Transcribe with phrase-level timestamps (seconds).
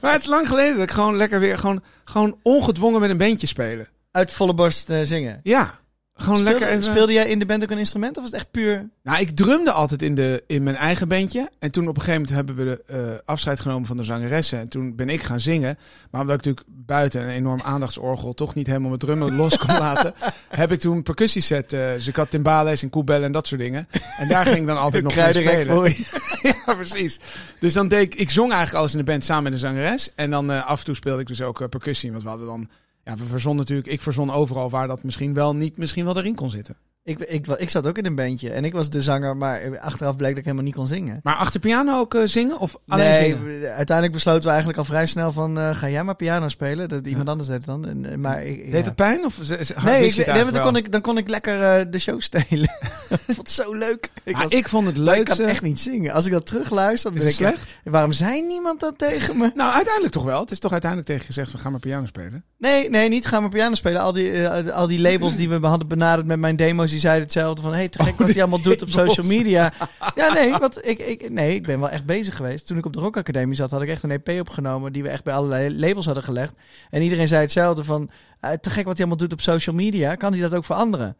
[0.00, 3.16] Maar het is lang geleden dat ik gewoon lekker weer gewoon, gewoon ongedwongen met een
[3.16, 3.88] bandje spelen.
[4.10, 5.40] Uit volle borst eh, zingen.
[5.42, 5.78] Ja,
[6.18, 6.90] gewoon Speelde, lekker even...
[6.90, 8.88] speelde jij in de band ook een instrument of was het echt puur...
[9.02, 11.50] Nou, ik drumde altijd in, de, in mijn eigen bandje.
[11.58, 14.58] En toen op een gegeven moment hebben we de, eh, afscheid genomen van de zangeressen.
[14.58, 15.78] En toen ben ik gaan zingen.
[16.10, 19.78] Maar omdat ik natuurlijk buiten een enorm aandachtsorgel toch niet helemaal met drummen los kon
[19.88, 20.14] laten,
[20.48, 21.72] heb ik toen een percussieset.
[21.72, 23.88] eh dus ik had timbales en koebellen en dat soort dingen.
[24.18, 25.94] En daar ging ik dan altijd nog mee spelen.
[26.66, 27.18] ja, precies.
[27.60, 30.12] Dus dan deed ik, ik zong eigenlijk alles in de band samen met de zangeres.
[30.14, 32.10] En dan eh, af en toe speelde ik dus ook percussie.
[32.10, 32.68] Want we hadden dan,
[33.08, 36.34] ja, we verzonnen natuurlijk, ik verzon overal waar dat misschien wel niet, misschien wel erin
[36.34, 36.76] kon zitten.
[37.04, 40.16] Ik, ik, ik zat ook in een bandje en ik was de zanger, maar achteraf
[40.16, 41.20] bleek dat ik helemaal niet kon zingen.
[41.22, 43.44] Maar achter piano ook eh, zingen of alleen nee, zingen?
[43.60, 46.88] we- uiteindelijk besloten we eigenlijk al vrij snel van, eh, ga jij maar piano spelen?
[46.88, 47.86] Dat iemand anders deed het dan.
[47.88, 48.84] En, eh, maar ik, Deed ja.
[48.84, 49.24] het pijn?
[49.24, 49.38] Of
[49.84, 52.70] Nee, ik, nee, dan, kon ik, dan kon ik lekker de show stelen.
[53.10, 54.10] ik vond het zo leuk.
[54.24, 56.12] Ik, was, Ah, ik vond het maar ik kan echt niet zingen.
[56.12, 57.74] Als ik dat terugluister, dan Is denk ik, slecht?
[57.84, 59.50] waarom zei niemand dat tegen me?
[59.54, 60.40] Nou, uiteindelijk toch wel.
[60.40, 62.44] Het is toch uiteindelijk tegen je gezegd van ga maar piano spelen.
[62.58, 64.00] Nee, nee, niet gaan we piano spelen.
[64.00, 67.22] Al die, eh, al die labels die we hadden benaderd met mijn demo's, die zeiden
[67.22, 69.72] hetzelfde van, hey, te gek Oh, wat hij allemaal doet op social media.
[70.14, 72.66] ja, nee, want ik, ik, nee, ik ben wel echt bezig geweest.
[72.66, 75.08] Toen ik op de Rock Academie zat, had ik echt een EP opgenomen die we
[75.08, 76.54] echt bij allerlei labels hadden gelegd.
[76.90, 80.14] En iedereen zei hetzelfde van, eh, te gek wat hij allemaal doet op social media.
[80.14, 81.16] Kan hij dat ook voor anderen?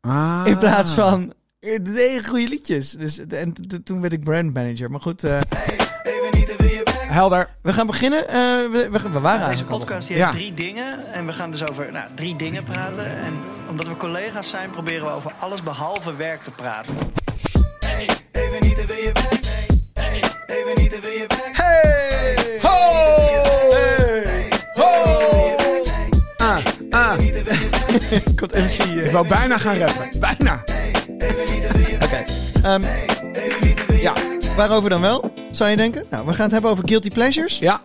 [0.00, 0.42] Ah.
[0.46, 2.90] In plaats van, eh, nee, goede liedjes.
[2.90, 3.54] Dus, en
[3.84, 4.90] toen werd ik brandmanager.
[4.90, 5.40] Maar goed, eh,
[7.14, 7.48] Helder.
[7.62, 8.28] we gaan beginnen.
[8.28, 10.24] Eh, we, we, we waren Deze podcast die Ja.
[10.32, 11.12] heeft drie dingen.
[11.12, 13.06] En we gaan dus over nou, drie dingen praten.
[13.06, 13.34] En
[13.68, 16.94] omdat we collega's zijn, proberen we over alles behalve werk te praten.
[21.52, 22.58] Hey!
[22.62, 22.78] Ho!
[24.74, 25.54] Ho!
[26.36, 26.58] Ah,
[26.90, 27.18] ah.
[28.36, 28.78] Komt MC.
[28.78, 30.20] eh, Ik wou bijna gaan rappen.
[30.20, 30.62] Bijna.
[32.04, 32.24] Oké.
[32.62, 32.82] Ehm,
[34.00, 34.12] ja,
[34.56, 36.04] waarover dan wel, zou je denken?
[36.10, 37.58] Nou, we gaan het hebben over guilty pleasures.
[37.58, 37.80] Ja.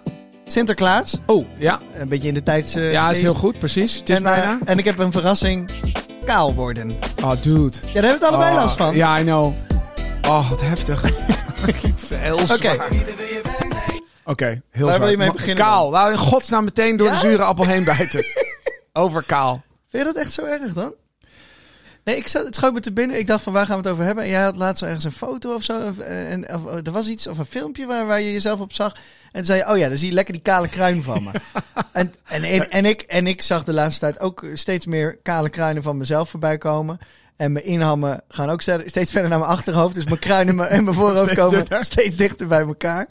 [0.45, 1.17] Sinterklaas.
[1.25, 1.79] Oh, ja.
[1.93, 2.75] Een beetje in de tijds.
[2.75, 3.59] eh, Ja, is heel goed.
[3.59, 3.95] Precies.
[3.95, 4.57] Het is en, eh, bijna.
[4.65, 5.69] en ik heb een verrassing.
[6.25, 6.91] Kaal worden.
[7.23, 7.61] Oh, dude.
[7.61, 8.95] Ja, daar hebben we het allebei Oh, last van.
[8.95, 9.53] Ja, I know.
[10.27, 11.01] Oh, wat heftig.
[12.09, 12.45] Heel Oké.
[12.57, 12.87] zwaar.
[14.25, 14.99] Oké, heel Waar zwaar.
[14.99, 15.89] wil je mee beginnen Kaal.
[15.89, 17.13] Nou, in godsnaam meteen door Ja?
[17.13, 18.25] de zure appel heen bijten.
[18.93, 19.61] Over kaal.
[19.89, 20.93] Vind je dat echt zo erg dan?
[22.09, 23.19] Nee, ik zat, het schoot me te binnen.
[23.19, 24.23] Ik dacht van waar gaan we het over hebben?
[24.23, 25.87] En jij had laatst ergens een foto of zo.
[25.87, 28.73] Of, eh, en, of, er was iets of een filmpje waar, waar je jezelf op
[28.73, 28.93] zag.
[28.93, 28.99] En
[29.31, 31.31] toen zei je, oh ja, dan zie je lekker die kale kruin van me.
[31.91, 35.49] en, en, en, en ik, en ik zag de laatste tijd ook steeds meer kale
[35.49, 36.99] kruinen van mezelf voorbij komen.
[37.35, 39.95] En mijn inhammen gaan ook steeds verder naar mijn achterhoofd.
[39.95, 43.07] Dus mijn kruin en mijn, en mijn voorhoofd Steeds komen steeds dichter bij elkaar.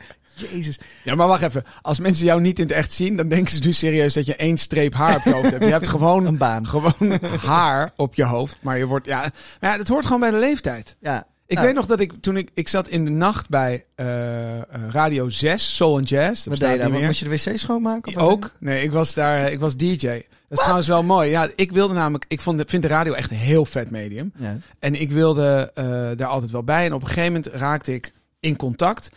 [0.51, 0.79] Jezus.
[1.03, 1.65] Ja, maar wacht even.
[1.83, 4.37] Als mensen jou niet in het echt zien, dan denken ze nu serieus dat je
[4.37, 5.65] één streep haar op je hoofd hebt.
[5.65, 6.67] Je hebt gewoon, Een baan.
[6.67, 8.57] gewoon haar op je hoofd.
[8.61, 10.97] Maar je wordt, ja, maar ja, dat hoort gewoon bij de leeftijd.
[11.01, 11.25] Ja.
[11.47, 14.59] Ik Nou, weet nog dat ik toen ik, ik zat in de nacht bij eh,
[14.59, 16.45] eh, Radio 6, Soul and Jazz.
[16.45, 16.89] Dat Wat deed je.
[17.07, 18.17] Moest je de wc schoonmaken?
[18.17, 18.55] of Ook?
[18.61, 20.07] Nee, ik was daar, eh, ik was DJ.
[20.07, 21.31] Dat is trouwens wel mooi.
[21.31, 24.33] Ja, ik wilde namelijk, ik vond, vind de radio echt een heel vet medium.
[24.37, 24.57] Ja.
[24.79, 25.71] En ik wilde
[26.17, 26.85] daar altijd wel bij.
[26.87, 29.09] En op een gegeven moment raakte ik in contact.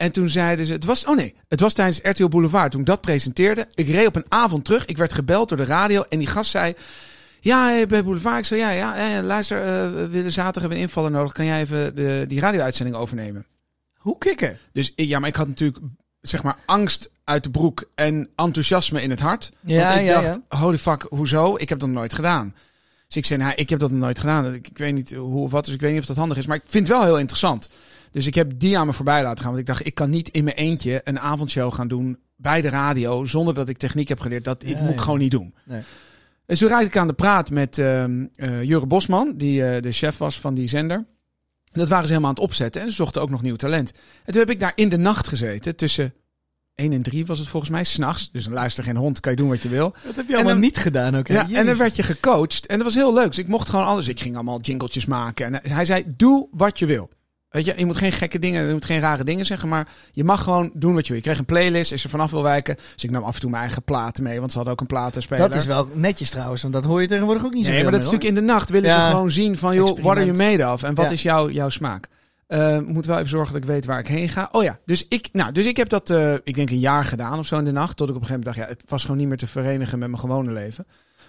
[0.00, 2.70] En toen zeiden ze, het was, oh nee, het was tijdens RTL Boulevard.
[2.70, 4.84] Toen ik dat presenteerde, ik reed op een avond terug.
[4.84, 6.74] Ik werd gebeld door de radio en die gast zei,
[7.40, 8.38] ja, eh, bij Boulevard.
[8.38, 11.32] Ik zei, ja, ja, eh, luister, eh, we willen zaterdag hebben een invaller nodig.
[11.32, 13.46] Kan jij even de, die radio-uitzending overnemen?
[13.94, 14.58] Hoe kicken?
[14.72, 15.84] Dus ja, maar ik had natuurlijk,
[16.20, 19.52] zeg maar, angst uit de broek en enthousiasme in het hart.
[19.60, 21.56] Ja, Want ik ja, dacht, holy fuck, hoezo?
[21.56, 22.54] Ik heb dat nooit gedaan.
[23.06, 24.54] Dus ik zei, nou, ik heb dat nog nooit gedaan.
[24.54, 26.46] Ik, ik weet niet hoe of wat, dus ik weet niet of dat handig is.
[26.46, 27.68] Maar ik vind het wel heel interessant.
[28.10, 29.48] Dus ik heb die aan me voorbij laten gaan.
[29.48, 32.68] Want ik dacht, ik kan niet in mijn eentje een avondshow gaan doen bij de
[32.68, 33.24] radio...
[33.24, 34.44] zonder dat ik techniek heb geleerd.
[34.44, 35.02] Dat ik Ja, moet ik ja.
[35.02, 35.54] gewoon niet doen.
[35.64, 35.82] Nee.
[36.46, 38.04] Dus toen raakte ik aan de praat met eh,
[38.62, 39.32] Jure Bosman...
[39.36, 41.04] die eh, de chef was van die zender.
[41.72, 42.82] Dat waren ze helemaal aan het opzetten.
[42.82, 43.92] En ze zochten ook nog nieuw talent.
[44.24, 45.76] En toen heb ik daar in de nacht gezeten.
[45.76, 46.14] Tussen
[46.74, 48.30] 1 en 3 was het volgens mij, s'nachts.
[48.32, 49.94] Dus dan luister geen hond, kan je doen wat je wil.
[50.06, 51.28] Dat heb je allemaal dan- niet gedaan ook.
[51.28, 51.34] hè?
[51.34, 52.66] Ja, en dan werd je gecoacht.
[52.66, 53.26] En dat was heel leuk.
[53.26, 54.08] Dus ik mocht gewoon alles.
[54.08, 55.62] Ik ging allemaal jingletjes maken.
[55.62, 57.10] En hij zei, doe wat je wil.
[57.50, 60.24] Weet je, je moet geen gekke dingen, je moet geen rare dingen zeggen, maar je
[60.24, 61.16] mag gewoon doen wat je wil.
[61.16, 62.76] Je kreeg een playlist, is er vanaf wil wijken.
[62.94, 64.86] Dus ik nam af en toe mijn eigen platen mee, want ze hadden ook een
[64.86, 65.48] platenspeler.
[65.48, 67.92] Dat is wel netjes trouwens, want dat hoor je tegenwoordig ook niet zo Nee, maar
[67.92, 69.04] dat is natuurlijk in de nacht willen Ja.
[69.04, 70.82] ze gewoon zien van, joh, what are you made of?
[70.82, 71.10] En wat Ja.
[71.12, 72.08] is jouw, jouw smaak?
[72.48, 74.48] Ik moet wel even zorgen dat ik weet waar ik heen ga.
[74.52, 77.38] Oh ja, dus ik, nou, dus ik heb dat, eh, ik denk een jaar gedaan
[77.38, 77.96] of zo in de nacht.
[77.96, 79.98] Tot ik op een gegeven moment dacht, ja, het was gewoon niet meer te verenigen
[79.98, 80.86] met mijn gewone leven.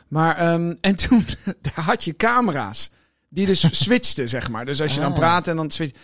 [0.07, 1.25] Maar, ehm, en toen
[1.61, 2.91] daar had je camera's.
[3.33, 4.65] Die dus switchten, zeg maar.
[4.65, 5.17] Dus als je dan Ah.
[5.17, 5.97] praat en dan switcht.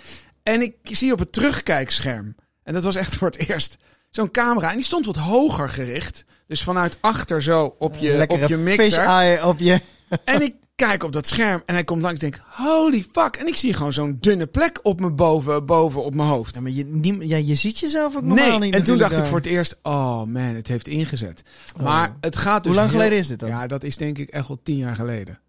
[0.43, 2.35] En ik zie op het terugkijkscherm.
[2.63, 3.77] En dat was echt voor het eerst.
[4.09, 4.69] Zo'n camera.
[4.69, 6.25] En die stond wat hoger gericht.
[6.47, 8.97] Dus vanuit achter zo op je, Lekkere op je mixer.
[9.03, 9.81] eye op je...
[10.23, 12.21] En ik kijk op dat scherm en hij komt langs.
[12.23, 13.35] Ik denk, holy fuck.
[13.35, 16.55] En ik zie gewoon zo'n dunne plek op me boven, boven op mijn hoofd.
[16.55, 19.25] Ja, maar je, ja, je ziet jezelf ook normaal Nee, niet en toen dacht ik
[19.25, 21.43] voor het eerst, oh man, het heeft ingezet.
[21.81, 23.49] Maar het gaat dus Hoe lang heel- geleden is dit dan?
[23.49, 25.39] Ja, dat is denk ik echt wel tien jaar geleden.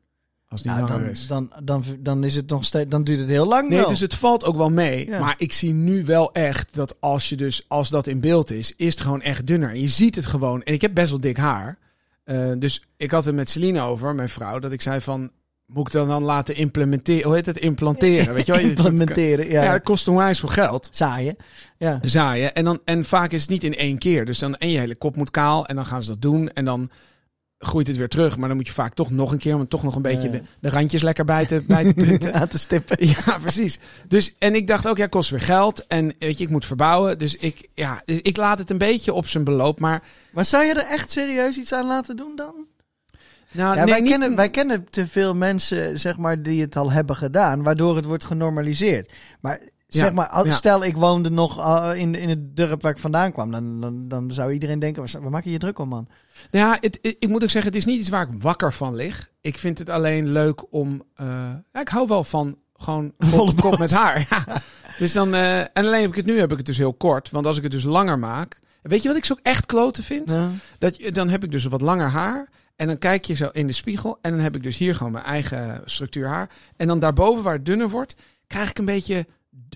[0.48, 1.26] Als Ja, langer dan, is.
[1.26, 3.88] dan, dan, dan is het nog steeds, dan duurt het heel lang Nee, wel.
[3.88, 5.06] dus het valt ook wel mee.
[5.06, 5.18] Ja.
[5.20, 8.72] Maar ik zie nu wel echt dat als je dus, als dat in beeld is,
[8.76, 9.70] is het gewoon echt dunner.
[9.70, 10.62] En je ziet het gewoon.
[10.62, 11.78] En ik heb best wel dik haar.
[12.24, 15.30] Eh, dus ik had het met Celine over, mijn vrouw, dat ik zei van,
[15.66, 17.24] moet ik dan dan laten implementeren?
[17.24, 17.58] Hoe heet het?
[17.58, 18.60] Implanteren, weet je wel?
[18.70, 19.62] Implementeren, ja.
[19.62, 20.88] Ja, dat kost onwijs veel geld.
[20.92, 21.36] Zaaien.
[21.78, 21.98] Ja.
[22.02, 22.54] Zaaien.
[22.54, 24.24] En, dan, en vaak is het niet in één keer.
[24.24, 25.66] Dus dan, en je hele kop moet kaal.
[25.66, 26.48] En dan gaan ze dat doen.
[26.52, 26.90] En dan
[27.58, 28.36] groeit het weer terug.
[28.36, 30.42] Maar dan moet je vaak toch nog een keer, om toch nog een beetje de,
[30.60, 32.34] de randjes lekker bij te, bij te punten.
[32.34, 32.96] Aan te stippen.
[33.08, 33.78] Ja, precies.
[34.08, 35.86] Dus, en ik dacht ook, ja, kost weer geld.
[35.86, 37.18] En weet je, ik moet verbouwen.
[37.18, 39.80] Dus ik, ja, ik laat het een beetje op zijn beloop.
[39.80, 40.02] Maar,
[40.32, 42.54] Maar zou je er echt serieus iets aan laten doen dan?
[43.52, 46.76] nou, Ja, nee, wij, niet- kennen, wij kennen te veel mensen, zeg maar, die het
[46.76, 49.12] al hebben gedaan, waardoor het wordt genormaliseerd.
[49.40, 50.50] Maar zeg Ja, maar, ja.
[50.50, 54.08] stel ik woonde nog uh, in, in het dorp waar ik vandaan kwam, dan, dan,
[54.08, 56.08] dan zou iedereen denken, waar, maak je je druk om, man?
[56.50, 58.94] Ja, het, het- ik moet ook zeggen, het is niet iets waar ik wakker van
[58.94, 59.30] lig.
[59.40, 61.02] Ik vind het alleen leuk om...
[61.14, 61.26] eh,
[61.72, 64.26] ja, ik hou wel van gewoon Volle kop, met haar.
[64.98, 67.30] Dus dan, eh, en alleen heb ik het nu heb ik het dus heel kort.
[67.30, 68.60] Want als ik het dus langer maak...
[68.82, 70.36] Weet je wat ik zo echt kloten vind?
[70.78, 72.48] Dat, dan heb ik dus wat langer haar.
[72.76, 74.18] En dan kijk je zo in de spiegel.
[74.22, 76.50] En dan heb ik dus hier gewoon mijn eigen structuur haar.
[76.76, 78.14] En dan daarboven, waar het dunner wordt,
[78.46, 79.26] krijg ik een beetje,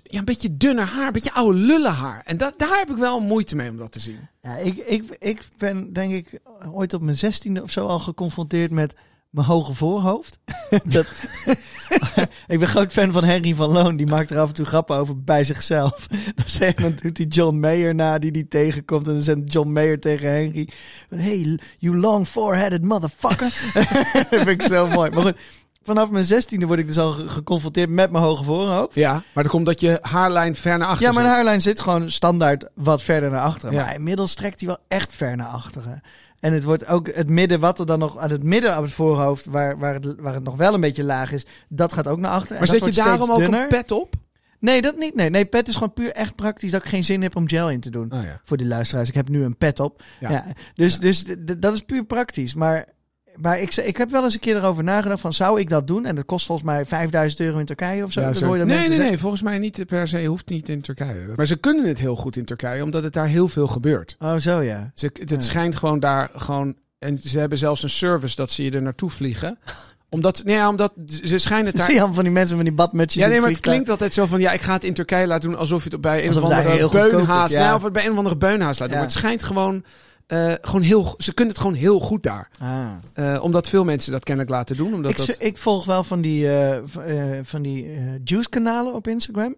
[0.03, 1.07] ja, een beetje dunner haar.
[1.07, 2.23] Een beetje oude lullen haar.
[2.25, 4.29] En dat, daar heb ik wel moeite mee om dat te zien.
[4.41, 6.41] Ja, ik, ik, ik ben denk ik
[6.73, 8.95] ooit op mijn zestiende of zo al geconfronteerd met
[9.33, 10.39] mijn hoge voorhoofd.
[10.85, 11.07] dat,
[12.53, 13.97] ik ben groot fan van Henry van Loon.
[13.97, 16.07] Die maakt er af en toe grappen over bij zichzelf.
[16.59, 19.07] Dan, dan doet hij John Mayer na die die tegenkomt.
[19.07, 20.69] En dan zegt John Mayer tegen Henry.
[21.09, 23.73] Hey, you long four-headed motherfucker.
[24.13, 25.11] dat vind ik zo mooi.
[25.11, 25.37] Maar goed,
[25.83, 28.95] vanaf mijn zestiende word ik dus al ge- geconfronteerd met mijn hoge voorhoofd.
[28.95, 32.11] Ja, maar dat komt dat je haarlijn ver naar achter Ja, mijn haarlijn zit gewoon
[32.11, 33.75] standaard wat verder naar achteren.
[33.75, 33.85] Ja.
[33.85, 36.01] Maar inmiddels trekt hij wel echt ver naar achteren.
[36.41, 38.93] En het wordt ook het midden, wat er dan nog aan het midden op het
[38.93, 42.19] voorhoofd, waar, waar, het, waar het nog wel een beetje laag is, dat gaat ook
[42.21, 42.59] naar achteren.
[42.63, 43.63] Maar en zet je daarom ook dunner.
[43.63, 44.15] een pet op?
[44.59, 45.15] Nee, dat niet.
[45.15, 47.71] Nee, nee, pet is gewoon puur echt praktisch dat ik geen zin heb om gel
[47.71, 48.13] in te doen.
[48.13, 48.41] Oh ja.
[48.45, 49.09] Voor die luisteraars.
[49.09, 50.03] Ik heb nu een pet op.
[50.21, 50.31] Ja.
[50.31, 50.45] Ja.
[50.75, 50.99] dus Ja.
[51.01, 51.25] dus
[51.59, 52.55] dat is puur praktisch.
[52.55, 52.87] Maar,
[53.37, 56.07] maar ik, ik heb wel eens een keer erover nagedacht van zou ik dat doen?
[56.07, 58.21] En dat kost volgens mij 5000 euro in Turkije of zo.
[58.21, 59.05] Ja, dat hoor je nee, nee, zeggen.
[59.05, 59.19] nee.
[59.19, 60.25] Volgens mij niet per se.
[60.25, 61.27] Hoeft niet in Turkije.
[61.37, 64.17] Maar ze kunnen het heel goed in Turkije, omdat het daar heel veel gebeurt.
[64.19, 64.91] Oh, zo ja.
[64.95, 65.41] Ze, het Ja.
[65.41, 66.75] schijnt gewoon daar gewoon.
[66.99, 69.59] En ze hebben zelfs een service dat ze je er naartoe vliegen.
[70.09, 71.91] Omdat, nee, ja, omdat ze schijnen het Zie daar.
[71.93, 74.27] je allemaal van die mensen met die badmutjes Ja, nee, maar het klinkt altijd zo
[74.27, 76.43] van, ja, ik ga het in Turkije laten doen alsof je het bij een of
[76.43, 78.97] andere beunhaas, nou, of het bij een of andere beunhaas laat doen.
[78.97, 79.85] Maar het schijnt gewoon,
[80.27, 82.49] eh, gewoon heel, ze kunnen het gewoon heel goed daar.
[82.59, 82.91] Ah.
[83.13, 84.95] Eh, omdat veel mensen dat kennelijk laten doen.
[84.95, 86.79] Omdat Ik, dat, ik volg wel van die, eh,
[87.43, 87.87] van die
[88.25, 89.57] juice-kanalen op Instagram.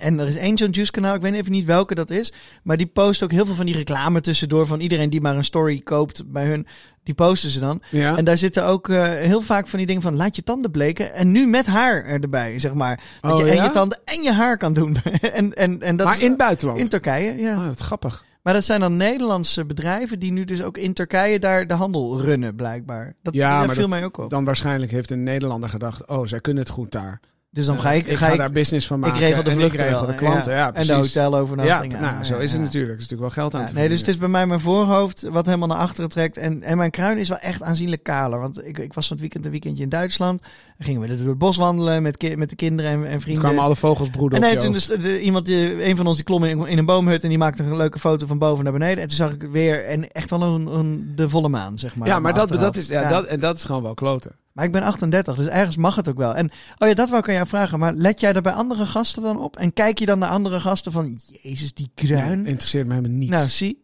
[0.00, 2.32] En er is één zo'n juice-kanaal, ik weet even niet welke dat is.
[2.62, 4.66] Maar die post ook heel veel van die reclame tussendoor.
[4.66, 6.66] Van iedereen die maar een story koopt bij hun.
[7.02, 7.82] Die posten ze dan.
[7.90, 8.16] ja.
[8.16, 11.14] En daar zitten ook heel vaak van die dingen van laat je tanden bleken.
[11.14, 13.00] En nu met haar erbij, zeg maar.
[13.20, 14.96] Dat Oh, je en je tanden en je haar kan doen.
[15.20, 16.80] en, en, en dat maar in het buitenland.
[16.80, 17.56] in Turkije, ja.
[17.56, 18.24] Oh, wat grappig.
[18.42, 22.20] Maar dat zijn dan Nederlandse bedrijven die nu dus ook in Turkije daar de handel
[22.20, 23.14] runnen, blijkbaar.
[23.22, 24.30] Dat, Ja, dat maar viel dat- mij ook op.
[24.30, 27.20] Dan waarschijnlijk heeft een Nederlander gedacht, oh, zij kunnen het goed daar.
[27.54, 29.18] Dus dan Eh, ga ik, ik ga ga ik daar business van Ik maken.
[29.20, 30.52] regel de en vluchten ik regel wel, de klanten.
[30.54, 30.88] Ja, en precies.
[31.12, 32.00] de Ja, hotelovernachting.
[32.00, 32.92] nou, zo is het natuurlijk.
[32.92, 34.60] Er is natuurlijk wel geld aan Ja, te nee, dus het is bij mij mijn
[34.60, 36.36] voorhoofd wat helemaal naar achteren trekt.
[36.36, 38.40] En, en mijn kruin is wel echt aanzienlijk kaler.
[38.40, 40.40] Want ik, ik was van het weekend een weekendje in Duitsland.
[40.40, 43.42] Dan gingen we door het bos wandelen met, ki- met de kinderen en, en vrienden.
[43.42, 46.24] kwamen alle vogels broeden en nee, toen dus de, iemand, die, een van ons, die
[46.24, 49.02] klom in, in een boomhut en die maakte een leuke foto van boven naar beneden.
[49.02, 52.08] En toen zag ik weer en echt wel een, een, de volle maan, zeg maar.
[52.08, 54.32] ja, maar dat, dat, is, ja, Dat, en dat is gewoon wel kloten.
[54.52, 56.34] Maar ik ben 38, dus ergens mag het ook wel.
[56.34, 57.78] En oh ja, dat wou ik aan jou vragen.
[57.78, 59.56] Maar let jij er bij andere gasten dan op?
[59.56, 62.42] En kijk je dan naar andere gasten van, jezus, die kruin.
[62.42, 63.30] Nee, interesseert me helemaal niet.
[63.30, 63.82] nou, zie.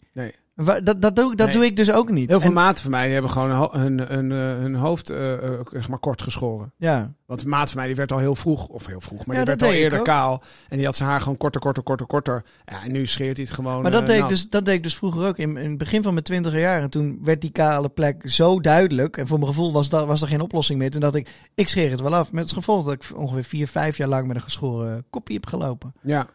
[0.65, 1.57] Wa- Dat, dat, doe, ik- dat Nee.
[1.57, 2.29] doe ik dus ook niet.
[2.31, 4.75] Heel veel En- maten van mij die hebben gewoon hun, ho- hun, hun, eh, hun
[4.75, 6.73] hoofd eh, eh, zeg maar kort geschoren.
[6.77, 7.13] Ja.
[7.27, 9.45] Want een maat van mij die werd al heel vroeg, of heel vroeg, maar Ja,
[9.45, 10.05] die dat werd al deed ik eerder ook.
[10.05, 10.43] kaal.
[10.69, 12.45] En die had zijn haar gewoon korter, korter, korter, korter.
[12.65, 13.83] Ja, en nu scheert hij het gewoon.
[13.83, 14.31] Maar dat, eh, deed ik nat.
[14.31, 15.39] dus, dat deed ik dus vroeger ook.
[15.39, 16.91] In, in het begin van mijn twintiger jaren.
[16.91, 19.17] Toen werd die kale plek zo duidelijk.
[19.17, 20.91] En voor mijn gevoel was, dat, was er geen oplossing meer.
[20.91, 22.33] Toen dacht ik, ik scheer het wel af.
[22.33, 25.47] Met het gevolg dat ik ongeveer vier, vijf jaar lang met een geschoren kopje heb
[25.47, 25.95] gelopen.
[26.03, 26.27] Ja,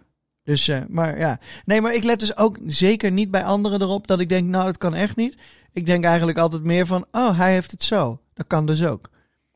[0.43, 1.39] Dus, eh, maar ja.
[1.65, 4.65] Nee, maar ik let dus ook zeker niet bij anderen erop dat ik denk, nou,
[4.65, 5.38] dat kan echt niet.
[5.71, 8.19] Ik denk eigenlijk altijd meer van, oh, hij heeft het zo.
[8.33, 9.09] Dat kan dus ook.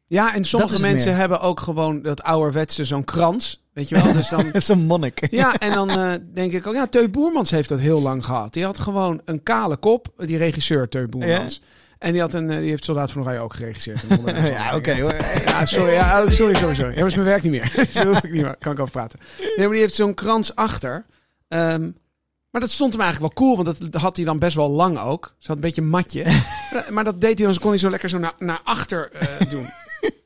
[0.07, 1.19] ja en sommige is mensen meer.
[1.19, 3.65] hebben ook gewoon dat ouderwetse, zo'n krans.
[3.73, 4.13] Weet je wel?
[4.13, 5.27] Dus dan, Zo'n monnik.
[5.31, 8.53] ja, en dan eh, denk ik ook, ja, Teu Boermans heeft dat heel lang gehad.
[8.53, 11.61] Die had gewoon een kale kop, die regisseur Teu Boermans.
[11.99, 14.03] En die, had een, eh, die heeft Soldaat van Oranje ook geregisseerd.
[14.53, 15.15] ja, oké hoor.
[15.45, 16.91] Ja, sorry, ja, sorry, sorry, sorry.
[16.91, 17.71] Ja, maar is mijn werk niet meer.
[17.75, 18.55] Dus daar hoef ik niet meer.
[18.59, 19.19] Kan ik over praten.
[19.37, 21.05] Nee, maar die heeft zo'n krans achter.
[21.47, 21.91] Ehm,
[22.51, 24.99] maar dat stond hem eigenlijk wel cool, want dat had hij dan best wel lang
[24.99, 25.35] ook.
[25.39, 26.25] Ze had een beetje matje.
[26.93, 29.67] maar dat deed hij dan, kon hij zo lekker zo naar, naar achter eh, doen.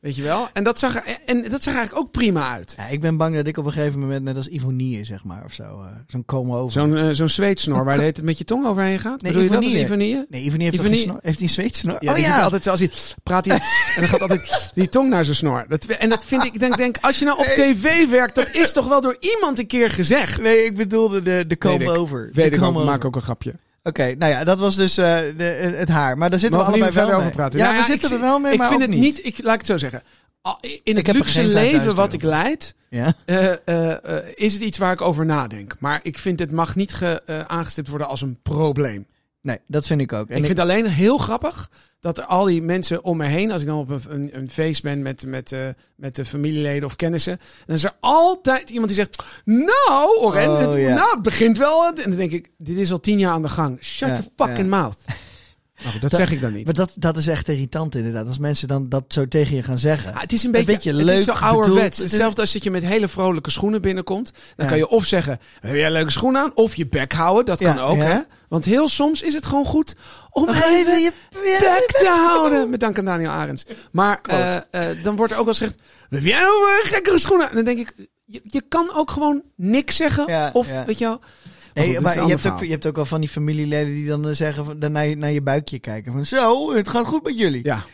[0.02, 0.48] Weet je wel?
[0.54, 2.74] En dat, zag er, en dat zag eigenlijk ook prima uit.
[2.78, 5.42] Ja, ik ben bang dat ik op een gegeven moment net als Ivonie, zeg maar,
[5.46, 5.64] of zo.
[5.64, 6.72] eh, zo'n komen over.
[6.72, 9.22] Zo'n eh, zo'n zweetsnor waar de hele tijd met je tong overheen gaat.
[9.22, 9.86] Nee, Bedoel je dat als Ivonie.
[10.10, 10.26] Ivonie?
[10.30, 11.20] Nee, Ivonie heeft, Ivonie- geen snor?
[11.22, 11.96] heeft hij een zweetsnor?
[12.00, 12.42] Ja, oh ja.
[12.42, 12.92] altijd zo als hij
[13.24, 13.62] praat hij en
[14.00, 15.66] dan gaat altijd die tong naar zijn snor.
[15.68, 18.50] Dat, en dat vind ik, ik denk, denk, als je nou op tv werkt, dat
[18.56, 20.42] is toch wel door iemand een keer gezegd.
[20.42, 21.90] Nee, ik bedoelde de, de Weet ik.
[21.90, 22.28] over.
[22.28, 23.54] De Weet ik ook, maak ook een grapje.
[23.84, 25.44] Oké, nou ja, dat was dus eh, de,
[25.76, 26.18] het haar.
[26.18, 27.26] Maar daar zitten Mogen we we allebei wel verder mee.
[27.26, 27.60] over praten?
[27.60, 29.44] Ja, Nou we ja, zitten ik- er wel mee, ik maar vind het niet, ik,
[29.44, 30.04] laat ik het zo zeggen.
[30.84, 33.14] In het luxe leven 5000 wat ik leid, Ja?
[33.26, 35.76] eh, eh, eh, is het iets waar ik over nadenk.
[35.80, 39.06] Maar ik vind het mag niet ge, eh, aangestipt worden als een probleem.
[39.42, 40.30] Nee, dat vind ik ook.
[40.30, 43.52] En ik vind het alleen heel grappig dat er al die mensen om me heen,
[43.52, 45.60] als ik dan op een, een, een feest ben met, met, eh,
[45.96, 50.60] met de familieleden of kennissen, dan is er altijd iemand die zegt: Nou, Oren, Oh,
[50.60, 51.88] het, nou, het begint wel.
[51.88, 53.84] En dan denk ik: Dit is al tien jaar aan de gang.
[53.84, 54.98] Shut Ja, your fucking mouth.
[55.84, 56.66] Nou, dat, Dat- zeg ik dan niet.
[56.66, 58.28] Maar dat, dat is echt irritant inderdaad.
[58.28, 60.14] Als mensen dan dat zo tegen je gaan zeggen.
[60.14, 61.98] Ah, het is een beetje, beetje het leuk is zo ouderwets.
[61.98, 64.32] Hetzelfde als dat je met hele vrolijke schoenen binnenkomt.
[64.32, 64.66] Dan Ja.
[64.66, 66.52] kan je of zeggen, heb jij leuke schoenen aan?
[66.56, 67.98] Of je bek houden, dat kan ook.
[67.98, 68.20] Hè?
[68.50, 69.96] Want heel soms is het gewoon goed
[70.30, 71.12] om even even je
[71.60, 72.70] bek te houden.
[72.70, 73.66] Met dank aan Daniel Arends.
[73.92, 75.76] Maar eh, eh, dan wordt er ook wel gezegd,
[76.10, 77.50] heb jij nou gekkere schoenen?
[77.50, 77.94] En dan denk ik,
[78.26, 80.54] je, je kan ook gewoon niks zeggen.
[80.54, 81.20] Of, weet je wel.
[81.74, 84.08] Nee, goed, maar een je hebt, ook, je hebt ook wel van die familieleden die
[84.08, 86.12] dan eh, zeggen, van, dan naar, je, naar je buikje kijken.
[86.12, 87.64] Van zo, het gaat goed met jullie.
[87.64, 87.86] Ja,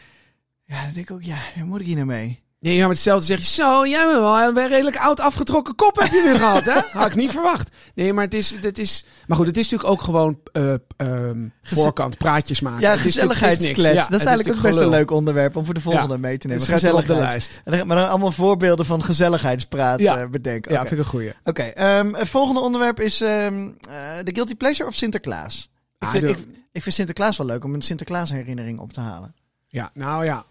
[0.66, 0.84] Ja.
[0.84, 2.44] dan denk ik ook, ja, moet ik hier nou mee?
[2.60, 5.96] Nee, ja, maar hetzelfde zeg je, zo, jij bent wel een redelijk oud afgetrokken kop
[6.00, 6.80] heb je nu gehad, hè?
[6.92, 7.70] Had ik niet verwacht.
[7.96, 11.48] Nee, maar het is, het is, maar goed, het is natuurlijk ook gewoon eh, ehm,
[11.62, 12.82] voorkant praatjes maken.
[12.82, 13.78] Ja, gezelligheidsklets.
[14.04, 16.48] Ja, dat is eigenlijk ook best een leuk onderwerp om voor de volgende mee te
[16.48, 16.82] nemen.
[16.82, 17.62] Wel op de lijst.
[17.66, 20.18] En dan- Maar dan allemaal voorbeelden van gezelligheidspraat Ja.
[20.18, 20.72] eh, bedenken.
[20.72, 21.34] Ja, Oké, vind ik een goeie.
[21.44, 25.70] Oké, ehm, het volgende onderwerp is ehm, eh, de Guilty Pleasure of Sinterklaas?
[26.00, 26.38] Ik Ah, vind, ik,
[26.72, 29.36] ik vind Sinterklaas wel leuk om een Sinterklaas herinnering op te halen.
[29.68, 30.46] Ja, nou ja.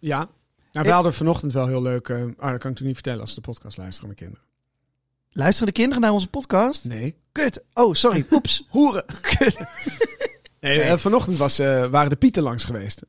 [0.00, 0.28] ja.
[0.74, 2.10] Nou, we hadden vanochtend wel heel leuk...
[2.10, 4.44] ah, dat kan ik natuurlijk niet vertellen als de podcast luisteren, mijn kinderen.
[5.30, 6.84] Luisteren de kinderen naar onze podcast?
[6.84, 7.14] Nee.
[7.32, 7.64] Kut.
[7.74, 8.26] Oh, sorry.
[8.30, 8.66] Oeps.
[8.68, 9.04] Hoeren.
[9.20, 9.60] Kut.
[10.60, 13.02] Nee, eh, vanochtend was, eh, waren de pieten langs geweest.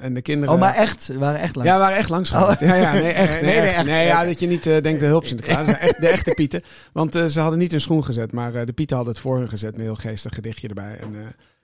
[0.00, 0.54] En de kinderen...
[0.54, 1.10] Oh, maar echt.
[1.14, 1.70] Waren echt langs.
[1.70, 2.60] Ja, waren echt langs geweest.
[2.60, 3.32] Ja, ja, nee, echt.
[3.40, 3.86] Nee, Nee, nee, echt.
[3.86, 5.66] Nee, ja, dat je niet denkt de hulp Sinterklaas.
[5.66, 6.62] Echt, de echte pieten.
[6.92, 9.70] Want ze hadden niet hun schoen gezet, maar de pieten hadden het voor hun gezet.
[9.70, 10.96] Met een heel geestig gedichtje erbij.
[11.00, 11.12] En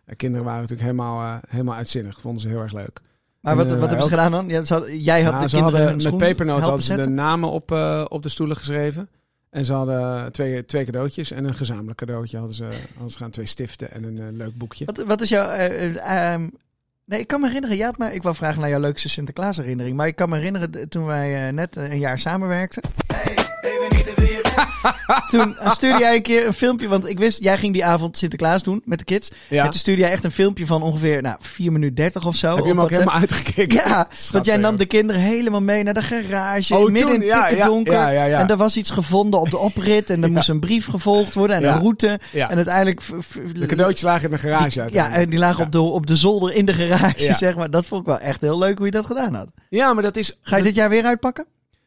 [0.04, 2.20] de kinderen waren natuurlijk helemaal, helemaal uitzinnig.
[2.20, 3.00] Vonden ze heel erg leuk.
[3.46, 4.48] Maar wat, wat hebben ze gedaan dan?
[4.48, 7.08] Ja, ze hadden- jij had de ze kinderen hadden hun met pepernoot hadden ze de
[7.08, 9.08] namen op, eh, op de stoelen geschreven.
[9.50, 12.38] En ze hadden twee, twee cadeautjes en een gezamenlijk cadeautje.
[12.38, 14.84] Hadden ze, hadden ze gaan twee stiften en een eh, leuk boekje.
[14.84, 15.48] Wat, wat is jouw...
[15.48, 16.48] eh, eh, ehm,
[17.04, 17.76] nee, ik kan me herinneren.
[17.76, 19.96] Ja, maar ik wou vragen naar jouw leukste Sinterklaas herinnering.
[19.96, 22.82] Maar ik kan me herinneren toen wij net een jaar samenwerkten.
[25.30, 26.88] toen eh, stuurde jij een keer een filmpje.
[26.88, 29.30] Want ik wist, jij ging die avond Sinterklaas doen met de kids.
[29.48, 29.64] Ja.
[29.64, 32.54] En toen stuurde jij echt een filmpje van ongeveer nou, 4 minuten 30 of zo.
[32.54, 33.76] Heb je hem ook helemaal uitgekeken?
[33.76, 36.74] Ja, want jij nam de kinderen helemaal mee naar de garage.
[36.74, 37.92] Oh, midden toen, in het ja, donker.
[37.92, 38.40] ja, ja, ja.
[38.40, 40.10] En er was iets gevonden op de oprit.
[40.10, 41.56] En er moest een brief gevolgd worden.
[41.56, 42.18] En een route.
[42.32, 42.50] Ja.
[42.50, 43.00] En uiteindelijk...
[43.54, 44.92] De cadeautjes lagen in de garage uit.
[44.92, 45.64] Ja, en die lagen.
[45.64, 47.70] Op, de, op de zolder in de garage, zeg maar.
[47.70, 49.48] Dat vond ik wel echt heel leuk hoe je dat gedaan had.
[49.68, 50.38] Ja, maar dat is...
[50.42, 51.46] Ga je dit jaar weer uitpakken?